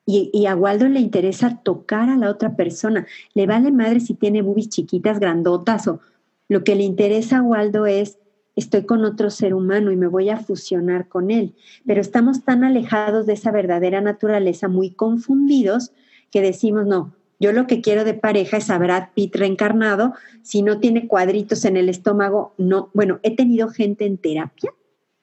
[0.06, 3.06] Y, a Waldo le interesa tocar a la otra persona.
[3.36, 6.00] Le vale madre si tiene bubis chiquitas, grandotas o
[6.48, 8.18] lo que le interesa a Waldo es
[8.56, 11.54] estoy con otro ser humano y me voy a fusionar con él.
[11.86, 15.92] Pero estamos tan alejados de esa verdadera naturaleza, muy confundidos,
[16.32, 20.62] que decimos, no, yo lo que quiero de pareja es a Brad Pitt reencarnado, si
[20.62, 22.90] no tiene cuadritos en el estómago, no.
[22.94, 24.74] Bueno, he tenido gente en terapia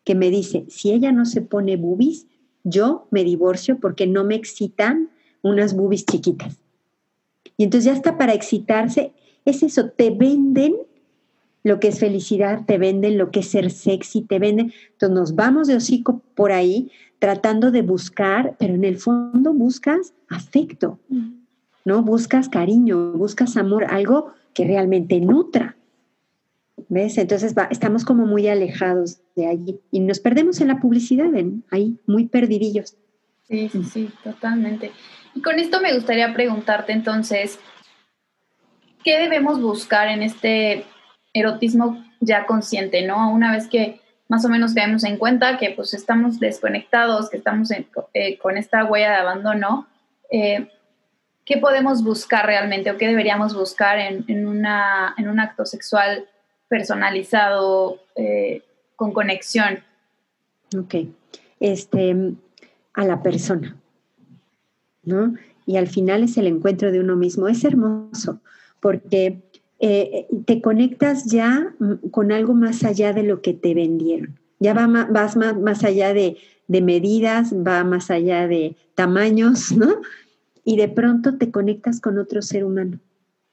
[0.04, 2.26] que me dice, si ella no se pone boobies,
[2.64, 5.10] yo me divorcio porque no me excitan
[5.42, 6.56] unas boobies chiquitas.
[7.56, 9.12] Y entonces ya está para excitarse,
[9.44, 10.74] es eso, te venden
[11.64, 14.72] lo que es felicidad, te venden lo que es ser sexy, te venden.
[14.92, 20.14] Entonces nos vamos de hocico por ahí tratando de buscar, pero en el fondo buscas
[20.28, 20.98] afecto,
[21.86, 22.02] ¿no?
[22.02, 25.76] Buscas cariño, buscas amor, algo que realmente nutra.
[26.88, 27.16] ¿Ves?
[27.16, 31.30] Entonces estamos como muy alejados de allí y nos perdemos en la publicidad,
[31.70, 32.96] ahí, muy perdidillos.
[33.48, 34.90] Sí, sí, sí, totalmente.
[35.34, 37.60] Y con esto me gustaría preguntarte entonces,
[39.04, 40.84] ¿qué debemos buscar en este
[41.32, 43.32] erotismo ya consciente, ¿no?
[43.32, 47.70] Una vez que más o menos tenemos en cuenta que pues estamos desconectados, que estamos
[47.70, 49.86] eh, con esta huella de abandono,
[50.32, 50.68] eh,
[51.46, 56.26] ¿qué podemos buscar realmente o qué deberíamos buscar en, una, en un acto sexual
[56.68, 58.62] personalizado, eh,
[58.96, 59.78] con conexión?
[60.76, 60.94] Ok.
[61.60, 62.34] este,
[62.92, 63.76] a la persona,
[65.04, 65.34] ¿no?
[65.64, 67.48] Y al final es el encuentro de uno mismo.
[67.48, 68.40] Es hermoso
[68.80, 69.42] porque
[69.78, 71.74] eh, te conectas ya
[72.10, 74.38] con algo más allá de lo que te vendieron.
[74.58, 80.00] Ya va vas más, más allá de, de medidas, va más allá de tamaños, ¿no?
[80.66, 82.98] Y de pronto te conectas con otro ser humano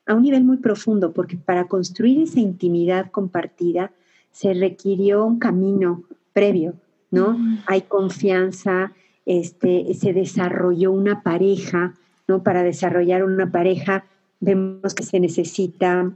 [0.05, 3.91] a un nivel muy profundo, porque para construir esa intimidad compartida
[4.31, 6.73] se requirió un camino previo,
[7.11, 7.37] ¿no?
[7.67, 8.93] Hay confianza,
[9.27, 11.93] este, se desarrolló una pareja,
[12.27, 12.41] ¿no?
[12.41, 14.05] Para desarrollar una pareja
[14.39, 16.11] vemos que se necesita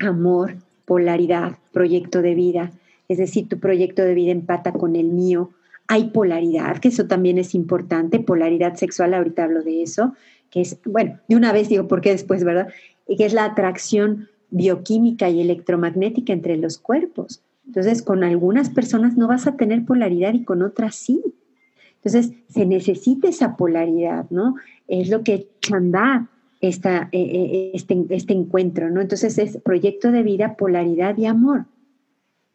[0.00, 2.72] amor, polaridad, proyecto de vida,
[3.08, 5.50] es decir, tu proyecto de vida empata con el mío.
[5.92, 10.14] Hay polaridad, que eso también es importante, polaridad sexual, ahorita hablo de eso,
[10.48, 12.68] que es, bueno, de una vez digo, ¿por qué después, verdad?
[13.08, 17.42] Y que es la atracción bioquímica y electromagnética entre los cuerpos.
[17.66, 21.24] Entonces, con algunas personas no vas a tener polaridad y con otras sí.
[21.96, 24.54] Entonces, se necesita esa polaridad, ¿no?
[24.86, 26.28] Es lo que echa andar
[26.60, 29.00] esta, eh, eh, este, este encuentro, ¿no?
[29.00, 31.64] Entonces, es proyecto de vida, polaridad y amor,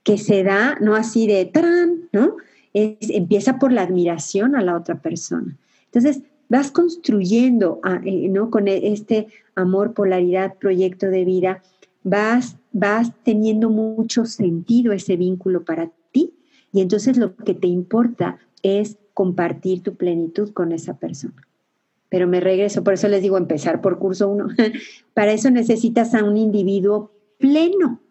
[0.03, 2.37] que se da, no así de tran, ¿no?
[2.75, 5.57] Empieza por la admiración a la otra persona.
[5.85, 8.49] Entonces, vas construyendo, ah, eh, ¿no?
[8.49, 11.63] Con e, este amor, polaridad, proyecto de vida,
[12.03, 16.33] vas, vas teniendo mucho sentido ese vínculo para ti
[16.71, 21.47] y entonces lo que te importa es compartir tu plenitud con esa persona.
[22.09, 24.47] Pero me regreso, por eso les digo empezar por curso uno.
[25.13, 28.01] para eso necesitas a un individuo pleno,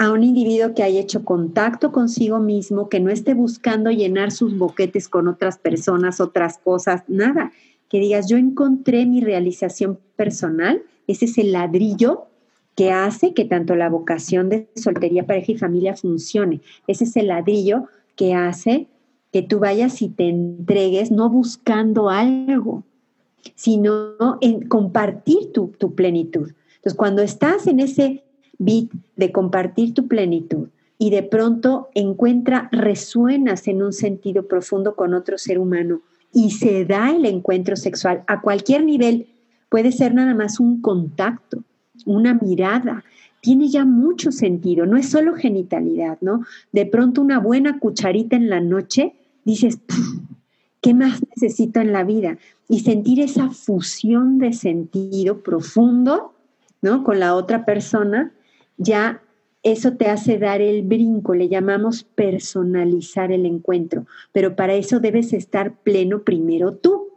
[0.00, 4.56] a un individuo que haya hecho contacto consigo mismo, que no esté buscando llenar sus
[4.56, 7.52] boquetes con otras personas, otras cosas, nada.
[7.90, 12.28] Que digas, yo encontré mi realización personal, ese es el ladrillo
[12.76, 16.62] que hace que tanto la vocación de soltería, pareja y familia funcione.
[16.86, 17.84] Ese es el ladrillo
[18.16, 18.88] que hace
[19.32, 22.84] que tú vayas y te entregues no buscando algo,
[23.54, 26.52] sino en compartir tu, tu plenitud.
[26.76, 28.24] Entonces, cuando estás en ese
[28.60, 30.68] bit de compartir tu plenitud
[30.98, 36.84] y de pronto encuentra, resuenas en un sentido profundo con otro ser humano y se
[36.84, 39.26] da el encuentro sexual a cualquier nivel,
[39.70, 41.64] puede ser nada más un contacto,
[42.04, 43.02] una mirada,
[43.40, 46.44] tiene ya mucho sentido, no es solo genitalidad, ¿no?
[46.70, 49.78] De pronto una buena cucharita en la noche, dices,
[50.82, 52.36] ¿qué más necesito en la vida?
[52.68, 56.34] Y sentir esa fusión de sentido profundo,
[56.82, 57.02] ¿no?
[57.04, 58.32] Con la otra persona,
[58.80, 59.22] ya
[59.62, 65.32] eso te hace dar el brinco, le llamamos personalizar el encuentro, pero para eso debes
[65.34, 67.08] estar pleno primero tú,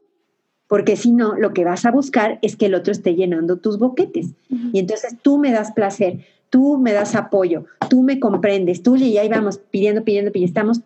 [0.67, 3.77] porque si no, lo que vas a buscar es que el otro esté llenando tus
[3.77, 4.33] boquetes.
[4.49, 9.17] Y entonces tú me das placer, tú me das apoyo, tú me comprendes, tú y
[9.17, 10.81] ahí vamos pidiendo, pidiendo, pidiendo, estamos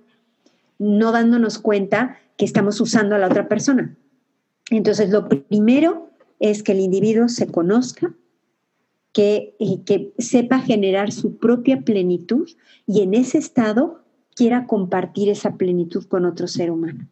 [0.78, 3.96] no dándonos cuenta que estamos usando a la otra persona.
[4.70, 8.14] Entonces, lo primero es que el individuo se conozca,
[9.18, 12.48] que, que sepa generar su propia plenitud
[12.86, 14.04] y en ese estado
[14.36, 17.08] quiera compartir esa plenitud con otro ser humano.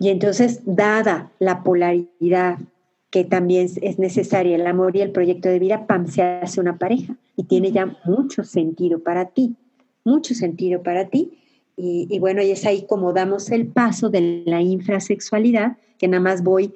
[0.00, 2.58] Y entonces, dada la polaridad
[3.10, 6.76] que también es necesaria, el amor y el proyecto de vida, PAM se hace una
[6.76, 9.54] pareja y tiene ya mucho sentido para ti,
[10.02, 11.38] mucho sentido para ti.
[11.76, 16.20] Y, y bueno, y es ahí como damos el paso de la infrasexualidad, que nada
[16.20, 16.74] más voy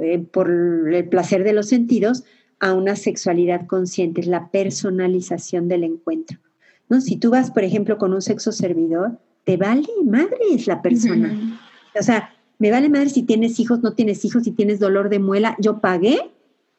[0.00, 2.22] eh, por el placer de los sentidos,
[2.60, 6.38] a una sexualidad consciente, es la personalización del encuentro.
[6.88, 7.00] ¿no?
[7.00, 11.60] Si tú vas, por ejemplo, con un sexo servidor, te vale madre es la persona.
[11.98, 15.18] O sea, me vale madre si tienes hijos, no tienes hijos, si tienes dolor de
[15.18, 16.18] muela, yo pagué,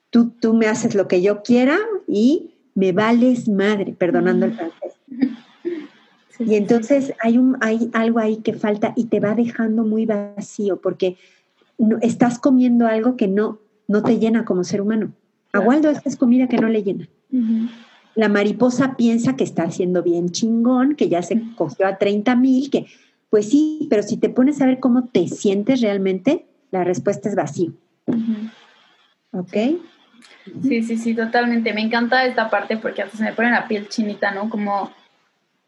[0.09, 4.93] tú, tú me haces lo que yo quiera y me vales madre, perdonando el francés.
[6.39, 10.81] y entonces hay, un, hay algo ahí que falta y te va dejando muy vacío
[10.81, 11.17] porque
[11.77, 15.13] no, estás comiendo algo que no, no te llena como ser humano.
[15.53, 17.07] A Waldo esta es comida que no le llena.
[18.15, 22.69] La mariposa piensa que está haciendo bien chingón, que ya se cogió a 30 mil,
[22.69, 22.87] que
[23.29, 27.35] pues sí, pero si te pones a ver cómo te sientes realmente, la respuesta es
[27.35, 27.73] vacío.
[29.31, 29.54] ¿Ok?
[30.63, 31.73] Sí, sí, sí, totalmente.
[31.73, 34.50] Me encanta esta parte porque hasta se me pone la piel chinita, ¿no?
[34.50, 34.91] Como,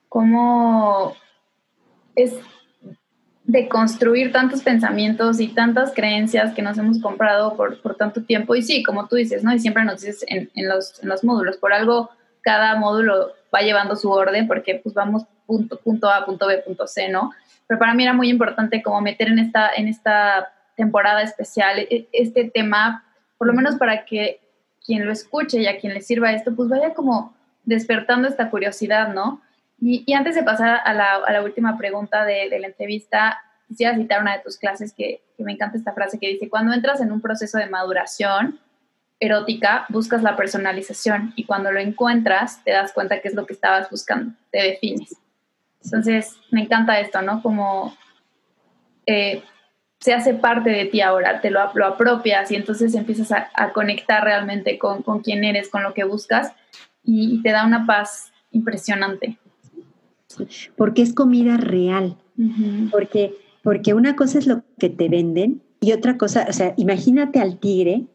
[0.08, 1.16] como
[2.16, 2.34] es
[3.50, 8.54] de construir tantos pensamientos y tantas creencias que nos hemos comprado por, por tanto tiempo.
[8.54, 9.52] Y sí, como tú dices, ¿no?
[9.52, 13.62] Y siempre nos dices en, en, los, en los módulos, por algo cada módulo va
[13.62, 17.32] llevando su orden porque pues vamos punto, punto A, punto B, punto C, ¿no?
[17.66, 22.08] Pero para mí era muy importante como meter en esta, en esta temporada especial e,
[22.12, 23.04] este tema,
[23.40, 24.42] por lo menos para que
[24.86, 27.34] quien lo escuche y a quien le sirva esto, pues vaya como
[27.64, 29.42] despertando esta curiosidad, ¿no?
[29.82, 34.44] Y, antes de pasar a la, última pregunta de, la entrevista, quisiera citar una de
[34.44, 37.58] tus clases que, que me encanta esta frase que dice, cuando entras en un proceso
[37.58, 38.60] de maduración
[39.20, 43.54] erótica, buscas la personalización y cuando lo encuentras, te das cuenta que es lo que
[43.54, 45.16] estabas buscando, te defines.
[45.84, 47.42] Entonces, me encanta esto, ¿no?
[47.42, 47.96] Como
[49.06, 49.44] eh,
[50.00, 54.78] se hace parte de ti ahora, te lo, apropias y entonces empiezas a, conectar realmente
[54.78, 56.54] con, con, quién eres, con lo que buscas
[57.04, 59.38] y, te da una paz impresionante.
[60.76, 62.18] Porque es comida real,
[62.92, 63.34] porque,
[63.64, 67.60] porque una cosa es lo que te venden y otra cosa, o sea, imagínate al
[67.60, 68.06] tigre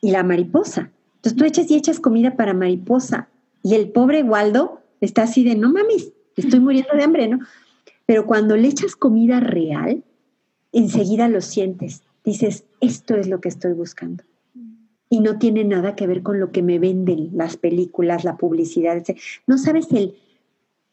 [0.00, 0.90] y la mariposa.
[1.16, 3.28] Entonces tú echas y echas comida para mariposa
[3.62, 7.38] y el pobre Waldo está así de, no mames, estoy muriendo de hambre, ¿no?
[8.06, 10.04] Pero cuando le echas comida real,
[10.72, 12.02] enseguida lo sientes.
[12.24, 14.24] Dices, esto es lo que estoy buscando.
[15.08, 19.02] Y no tiene nada que ver con lo que me venden las películas, la publicidad.
[19.46, 20.14] No sabes el...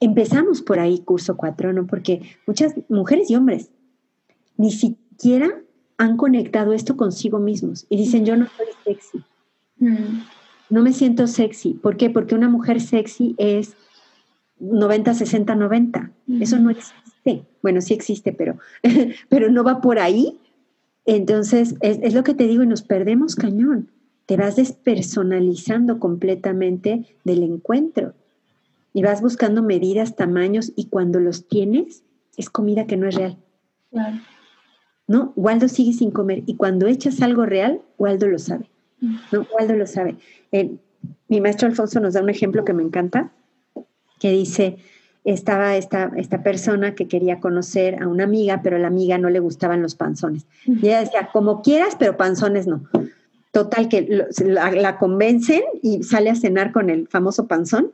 [0.02, 1.88] Empezamos por ahí, curso 4, ¿no?
[1.88, 3.70] Porque muchas mujeres y hombres
[4.58, 5.62] ni siquiera
[5.97, 9.24] han conectado esto consigo mismos y dicen, yo no soy sexy.
[9.78, 10.24] Mm.
[10.70, 11.76] No me siento sexy.
[11.76, 12.10] ¿Por qué?
[12.10, 13.76] Porque una mujer sexy es
[14.60, 16.12] 90, 60, 90.
[16.39, 17.45] Eso no existe.
[17.62, 18.58] Bueno, sí existe, pero,
[19.30, 20.39] pero no va por ahí.
[21.06, 23.89] Entonces, es, lo que te digo, y nos perdemos cañón.
[24.28, 28.14] Te vas despersonalizando completamente del encuentro.
[28.94, 32.04] Y vas buscando medidas, tamaños, y cuando los tienes,
[32.38, 33.38] es comida que no es real.
[33.92, 34.18] Claro.
[35.08, 35.34] ¿No?
[35.36, 36.44] Waldo sigue sin comer.
[36.46, 38.70] Y cuando echas algo real, Waldo lo sabe.
[39.32, 39.46] ¿No?
[39.58, 40.16] Waldo lo sabe.
[41.28, 43.32] mi maestro Alfonso nos da un ejemplo que me encanta
[44.20, 44.78] que dice,
[45.24, 49.30] estaba esta, esta persona que quería conocer a una amiga, pero a la amiga no
[49.30, 50.46] le gustaban los panzones.
[50.66, 52.84] Y ella decía, como quieras, pero panzones no.
[53.52, 57.92] Total, que la, convencen y sale a cenar con el famoso panzón.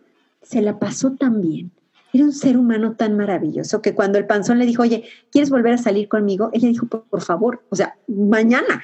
[0.47, 1.71] Se la pasó tan bien.
[2.13, 5.73] Era un ser humano tan maravilloso que cuando el panzón le dijo, oye, ¿quieres volver
[5.73, 6.49] a salir conmigo?
[6.53, 8.81] Ella dijo, por favor, o sea, mañana.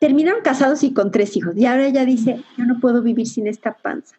[0.00, 1.56] Terminaron casados y con tres hijos.
[1.56, 4.16] Y ahora ella dice, yo no puedo vivir sin esta panza.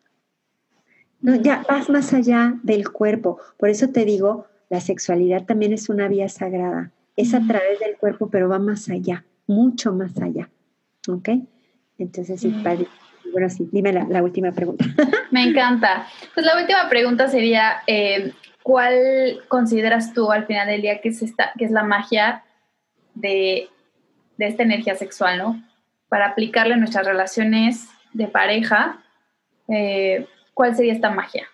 [1.20, 3.38] No, ya vas más allá del cuerpo.
[3.58, 6.94] Por eso te digo, la sexualidad también es una vía sagrada.
[7.18, 10.50] Es a través del cuerpo, pero va más allá, mucho más allá.
[11.10, 11.30] ¿Ok?
[11.98, 12.88] Entonces, sí, padre.
[13.38, 14.84] Bueno, sí, dime la, última pregunta.
[15.32, 16.08] Me encanta.
[16.34, 18.34] Pues la última pregunta sería, eh,
[18.64, 22.44] ¿cuál consideras tú al final del día que es, esta, que es la magia
[23.14, 23.70] de,
[24.38, 25.64] de esta energía sexual, ¿no?
[26.10, 29.04] Para aplicarle a nuestras relaciones de pareja,
[29.68, 30.26] eh,
[30.58, 31.46] ¿Cuál sería esta magia?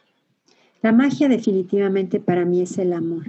[0.82, 3.26] La magia definitivamente para mí es el amor,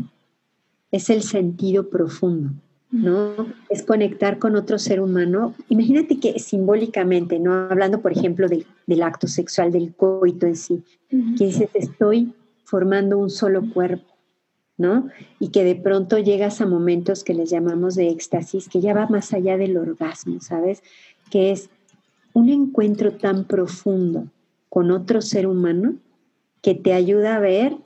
[0.93, 2.51] es el sentido profundo,
[2.95, 3.49] ¿no?
[3.69, 5.53] Es conectar con otro ser humano.
[5.69, 7.53] Imagínate que simbólicamente, ¿no?
[7.53, 10.85] Hablando, por ejemplo, del, acto sexual, del coito en sí,
[11.37, 12.33] que dices, estoy
[12.63, 14.15] formando un solo cuerpo,
[14.79, 15.09] ¿no?
[15.41, 19.09] Y que de pronto llegas a momentos que les llamamos de éxtasis, que ya va
[19.09, 20.85] más allá del orgasmo, ¿sabes?
[21.33, 21.71] Que es
[22.33, 24.29] un encuentro tan profundo
[24.69, 25.97] con otro ser humano
[26.63, 27.77] que te ayuda a ver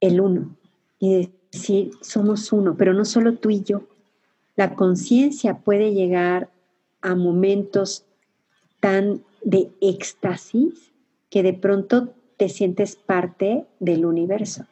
[0.00, 0.56] el uno
[0.98, 3.82] y decir, somos uno, pero no solo tú y yo.
[4.56, 6.50] La conciencia puede llegar
[7.02, 8.04] a momentos
[8.80, 10.92] tan de éxtasis
[11.30, 14.66] que de pronto te sientes parte del universo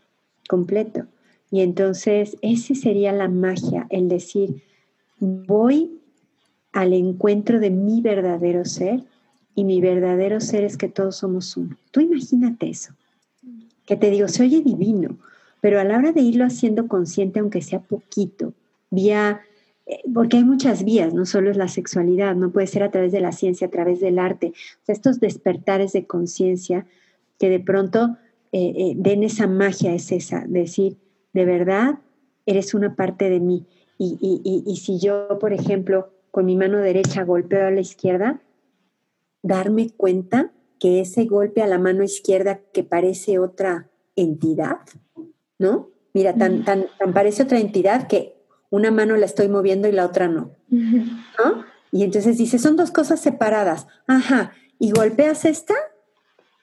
[0.48, 1.06] completo.
[1.50, 4.62] Y entonces ese sería la magia, el decir,
[5.20, 6.00] voy
[6.72, 9.04] al encuentro de mi verdadero ser
[9.54, 11.76] y mi verdadero ser es que todos somos uno.
[11.92, 12.92] Tú imagínate eso.
[13.86, 15.18] Que te digo, se oye divino,
[15.60, 18.52] pero a la hora de irlo haciendo consciente, aunque sea poquito,
[18.90, 19.42] vía,
[20.12, 23.20] porque hay muchas vías, no solo es la sexualidad, no puede ser a través de
[23.20, 24.52] la ciencia, a través del arte.
[24.86, 26.86] estos despertares de conciencia
[27.38, 28.16] que de pronto
[28.52, 30.96] eh, eh, den esa magia, es esa, decir,
[31.32, 31.98] de verdad,
[32.46, 33.66] eres una parte de mí.
[33.98, 38.42] Y, y si yo, por ejemplo, con mi mano derecha golpeo a la izquierda,
[39.42, 44.78] darme cuenta que ese golpe a la mano izquierda que parece otra entidad,
[45.58, 45.90] ¿no?
[46.12, 48.33] Mira, tan, tan, tan parece otra entidad que
[48.74, 51.64] una mano la estoy moviendo y la otra no, ¿no?
[51.92, 53.86] Y entonces dice, son dos cosas separadas.
[54.06, 55.74] Ajá, y golpeas esta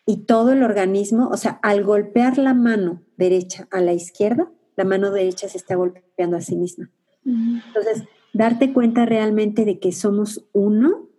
[0.05, 4.83] y todo el organismo, o sea, al golpear la mano derecha a la izquierda, la
[4.83, 6.89] mano derecha se está golpeando a sí misma.
[7.23, 8.03] Entonces,
[8.33, 11.11] darte cuenta realmente de que somos uno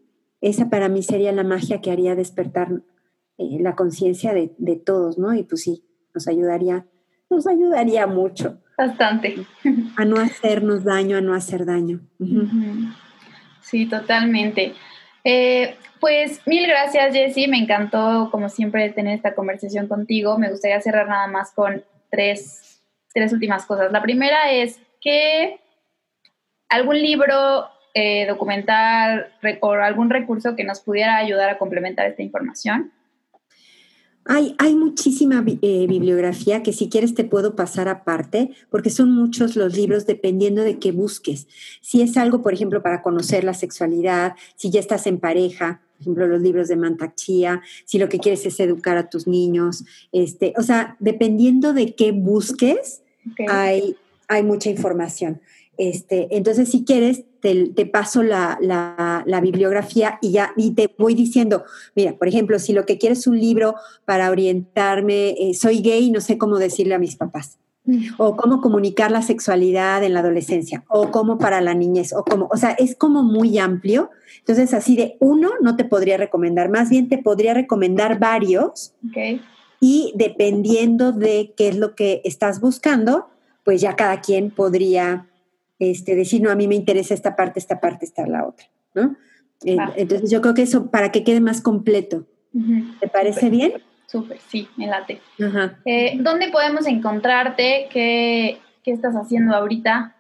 [0.43, 2.83] esa para mí sería la magia que haría despertar
[3.39, 5.33] eh, la conciencia de, todos, ¿no?
[5.35, 6.87] Y pues sí, nos ayudaría,
[7.31, 8.59] nos ayudaría mucho.
[8.87, 9.37] Bastante.
[9.97, 12.01] A no hacernos daño, a no hacer daño.
[13.61, 14.75] Sí, totalmente.
[15.23, 17.47] Eh, pues mil gracias, Jessie.
[17.47, 20.37] Me encantó, como siempre, tener esta conversación contigo.
[20.37, 22.83] Me gustaría cerrar nada más con tres,
[23.15, 23.93] tres últimas cosas.
[23.93, 25.61] La primera es que
[26.69, 32.91] algún libro, eh, documental o algún recurso que nos pudiera ayudar a complementar esta información.
[34.25, 39.57] Hay, hay muchísima eh, bibliografía que si quieres te puedo pasar aparte, porque son muchos
[39.57, 41.49] los libros dependiendo de qué busques.
[41.81, 46.03] Si es algo, por ejemplo, para conocer la sexualidad, si ya estás en pareja, por
[46.03, 50.53] ejemplo, los libros de Mantak si lo que quieres es educar a tus niños, este,
[50.57, 53.03] o sea, dependiendo de qué busques,
[53.49, 53.97] hay,
[54.29, 55.41] hay mucha información.
[55.79, 58.59] Este, entonces, si quieres, te, paso la,
[59.43, 61.65] bibliografía y ya y te voy diciendo,
[61.97, 63.75] mira, por ejemplo, si lo que quieres es un libro
[64.05, 67.59] para orientarme, eh, soy gay, no sé cómo decirle a mis papás,
[68.17, 72.49] o cómo comunicar la sexualidad en la adolescencia, o cómo para la niñez, o cómo,
[72.53, 74.11] o sea, es como muy amplio.
[74.39, 78.95] Entonces, así de uno no te podría recomendar, más bien te podría recomendar varios.
[79.81, 83.27] Y dependiendo de qué es lo que estás buscando,
[83.65, 85.27] pues ya cada quien podría
[85.91, 89.17] este, decir, no, a mí me interesa esta parte, esta parte, esta la otra, ¿no?
[89.65, 92.27] Entonces yo creo que eso para que quede más completo.
[93.01, 93.75] ¿Te parece bien?
[94.07, 95.21] Súper, sí, me late.
[95.85, 97.89] Eh, ¿Dónde podemos encontrarte?
[97.91, 100.15] ¿Qué, ¿Qué, estás haciendo ahorita?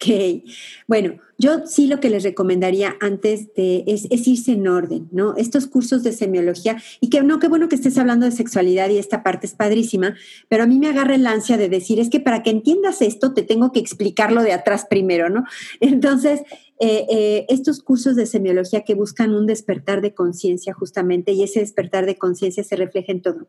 [0.00, 0.44] Ok,
[0.86, 5.34] bueno, yo sí lo que les recomendaría antes de es, irse en orden, ¿no?
[5.36, 8.98] Estos cursos de semiología, y que no, qué bueno que estés hablando de sexualidad y
[8.98, 10.14] esta parte es padrísima,
[10.48, 13.34] pero a mí me agarra el ansia de decir, es que para que entiendas esto
[13.34, 15.42] te tengo que explicarlo de atrás primero, ¿no?
[15.80, 16.42] Entonces,
[16.78, 21.58] eh, eh, estos cursos de semiología que buscan un despertar de conciencia justamente, y ese
[21.58, 23.48] despertar de conciencia se refleja en todo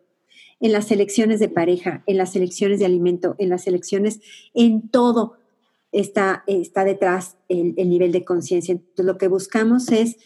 [0.61, 4.19] en las elecciones de pareja, en las elecciones de alimento, en las elecciones,
[4.53, 5.38] en todo
[5.91, 8.73] está, está detrás el, nivel de conciencia.
[8.73, 10.17] Entonces, lo que buscamos es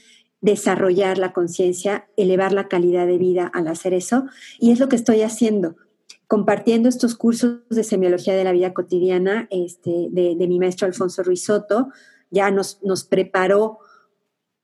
[0.42, 4.26] desarrollar la conciencia, elevar la calidad de vida al hacer eso,
[4.60, 5.76] y es lo que estoy haciendo
[6.28, 11.90] compartiendo estos cursos de semiología de la vida cotidiana este, de, mi maestro Alfonso Ruizotto,
[12.32, 13.78] ya nos, nos preparó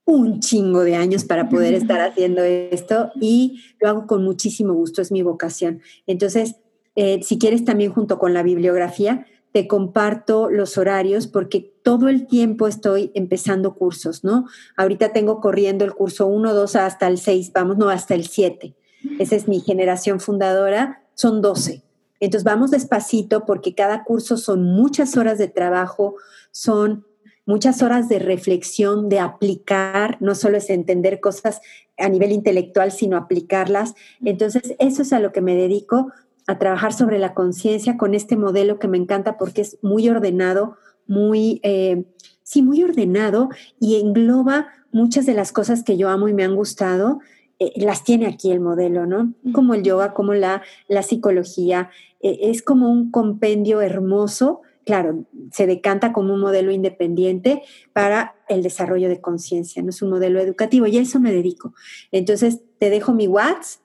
[0.04, 5.00] un chingo de años para poder estar haciendo esto y lo hago con muchísimo gusto,
[5.00, 5.80] es mi vocación.
[6.08, 6.56] Entonces,
[6.96, 12.26] eh, si quieres también junto con la bibliografía, te comparto los horarios porque todo el
[12.26, 14.46] tiempo estoy empezando cursos, ¿no?
[14.76, 18.74] Ahorita tengo corriendo el curso 1, 2 hasta el 6, vamos, no, hasta el 7.
[19.18, 21.82] Esa es mi generación fundadora, son 12.
[22.20, 26.16] Entonces vamos despacito porque cada curso son muchas horas de trabajo,
[26.50, 27.06] son
[27.46, 31.60] muchas horas de reflexión, de aplicar, no solo es entender cosas
[31.98, 33.94] a nivel intelectual, sino aplicarlas.
[34.24, 36.12] Entonces, eso es a lo que me dedico
[36.46, 40.76] a trabajar sobre la conciencia con este modelo que me encanta porque es muy ordenado,
[41.06, 42.04] muy, eh,
[42.42, 46.56] sí, muy ordenado y engloba muchas de las cosas que yo amo y me han
[46.56, 47.20] gustado.
[47.58, 49.34] Eh, las tiene aquí el modelo, ¿no?
[49.52, 51.90] Como el yoga, como la, la psicología.
[52.20, 57.62] Eh, es como un compendio hermoso claro, se decanta como un modelo independiente
[57.92, 61.74] para el desarrollo de conciencia, no es un modelo educativo y a eso me dedico.
[62.10, 63.80] Entonces, te dejo mi WhatsApp,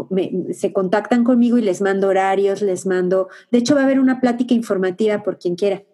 [0.53, 4.21] se contactan conmigo y les mando horarios, les mando, de hecho va a haber una
[4.21, 5.85] plática informativa por quien quiera.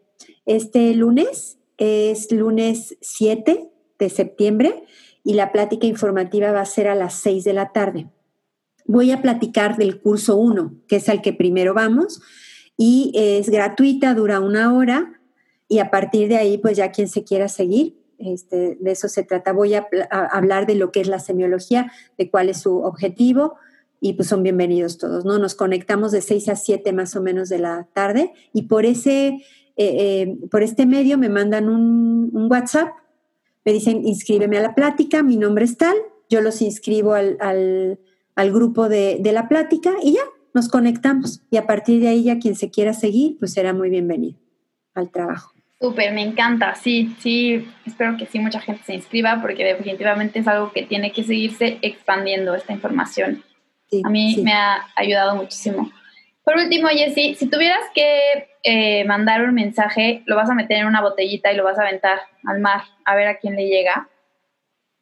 [0.45, 3.71] Este lunes es lunes 7
[4.01, 4.83] de septiembre
[5.23, 8.09] y la plática informativa va a ser a las 6 de la tarde.
[8.87, 12.21] Voy a platicar del curso 1, que es al que primero vamos,
[12.77, 15.21] y es gratuita, dura una hora,
[15.69, 19.23] y a partir de ahí, pues ya quien se quiera seguir, este, de eso se
[19.23, 19.53] trata.
[19.53, 23.57] Voy a, hablar de lo que es la semiología, de cuál es su objetivo
[24.01, 25.39] y pues son bienvenidos todos, ¿no?
[25.39, 29.29] Nos conectamos de 6 a 7 más o menos de la tarde y por ese,
[29.29, 29.43] eh,
[29.77, 32.91] eh, por este medio me mandan un, WhatsApp,
[33.65, 35.97] me dicen inscríbeme a la plática, mi nombre es tal,
[36.29, 40.23] yo los inscribo al, al, grupo de, de la plática y ya,
[40.55, 43.91] nos conectamos y a partir de ahí ya quien se quiera seguir, pues será muy
[43.91, 44.39] bienvenido
[44.95, 45.56] al trabajo.
[45.79, 50.49] Súper, me encanta, sí, sí, espero que sí mucha gente se inscriba porque definitivamente es
[50.49, 53.45] algo que tiene que seguirse expandiendo esta información.
[54.03, 55.91] a mí me ha ayudado muchísimo.
[56.45, 60.87] Por último, Jessy, si tuvieras que eh, mandar un mensaje, lo vas a meter en
[60.87, 64.09] una botellita y lo vas a aventar al mar a ver a quién le llega,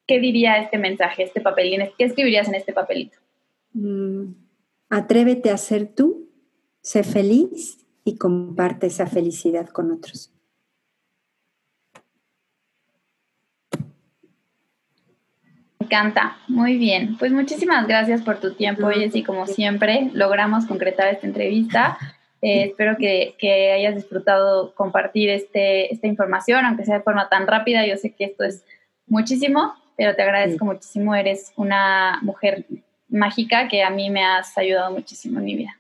[0.09, 1.83] ¿qué diría este mensaje, este papelín?
[1.97, 3.17] ¿Qué escribirías en este papelito?
[3.75, 4.33] Mm,
[4.91, 6.31] atrévete a ser tú,
[6.81, 10.34] sé feliz y comparte esa felicidad con otros.
[15.95, 17.17] Encanta, muy bien.
[17.19, 21.97] Pues muchísimas gracias por tu tiempo, Jessy, como siempre, logramos concretar esta entrevista.
[22.43, 27.47] Eh, espero que, que, hayas disfrutado compartir este, esta información, aunque sea de forma tan
[27.47, 27.87] rápida.
[27.87, 28.65] Yo sé que esto es
[29.07, 29.75] muchísimo.
[29.97, 32.67] pero te agradezco muchísimo, eres una mujer
[33.09, 35.79] mágica que a mí me has ayudado muchísimo en mi vida.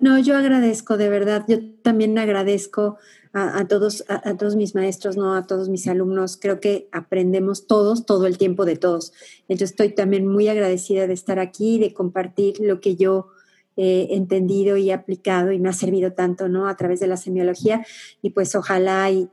[0.00, 2.96] no, yo agradezco, de verdad, yo también agradezco
[3.38, 6.38] a, todos, a, todos mis maestros, no a todos mis alumnos.
[6.38, 9.12] Creo que aprendemos todos, todo el tiempo de todos.
[9.48, 13.28] Yo estoy también muy agradecida de estar aquí, de compartir lo que yo
[13.76, 16.66] he entendido y aplicado y me ha servido tanto, ¿no?
[16.66, 17.84] A través de la semiología
[18.22, 19.28] y pues ojalá y,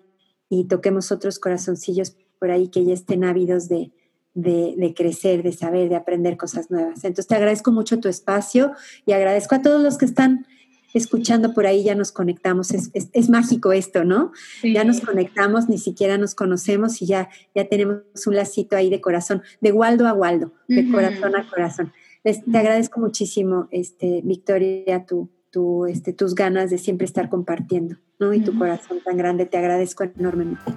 [0.49, 3.93] y toquemos otros corazoncillos por ahí que ya estén ávidos de,
[4.33, 7.03] de, crecer, de saber, de aprender cosas nuevas.
[7.03, 8.73] Entonces te agradezco mucho tu espacio
[9.05, 10.45] y agradezco a todos los que están
[10.93, 12.71] escuchando por ahí, ya nos conectamos.
[12.71, 14.31] Es, es, mágico esto, ¿no?
[14.63, 19.01] Ya nos conectamos, ni siquiera nos conocemos y ya, ya tenemos un lacito ahí de
[19.01, 21.93] corazón, de Waldo a Waldo, de corazón a corazón.
[22.23, 28.33] te agradezco muchísimo, este, Victoria, tu, tu, este, tus ganas de siempre estar compartiendo, ¿no?
[28.33, 30.73] Y tu corazón tan grande, te agradezco enormemente.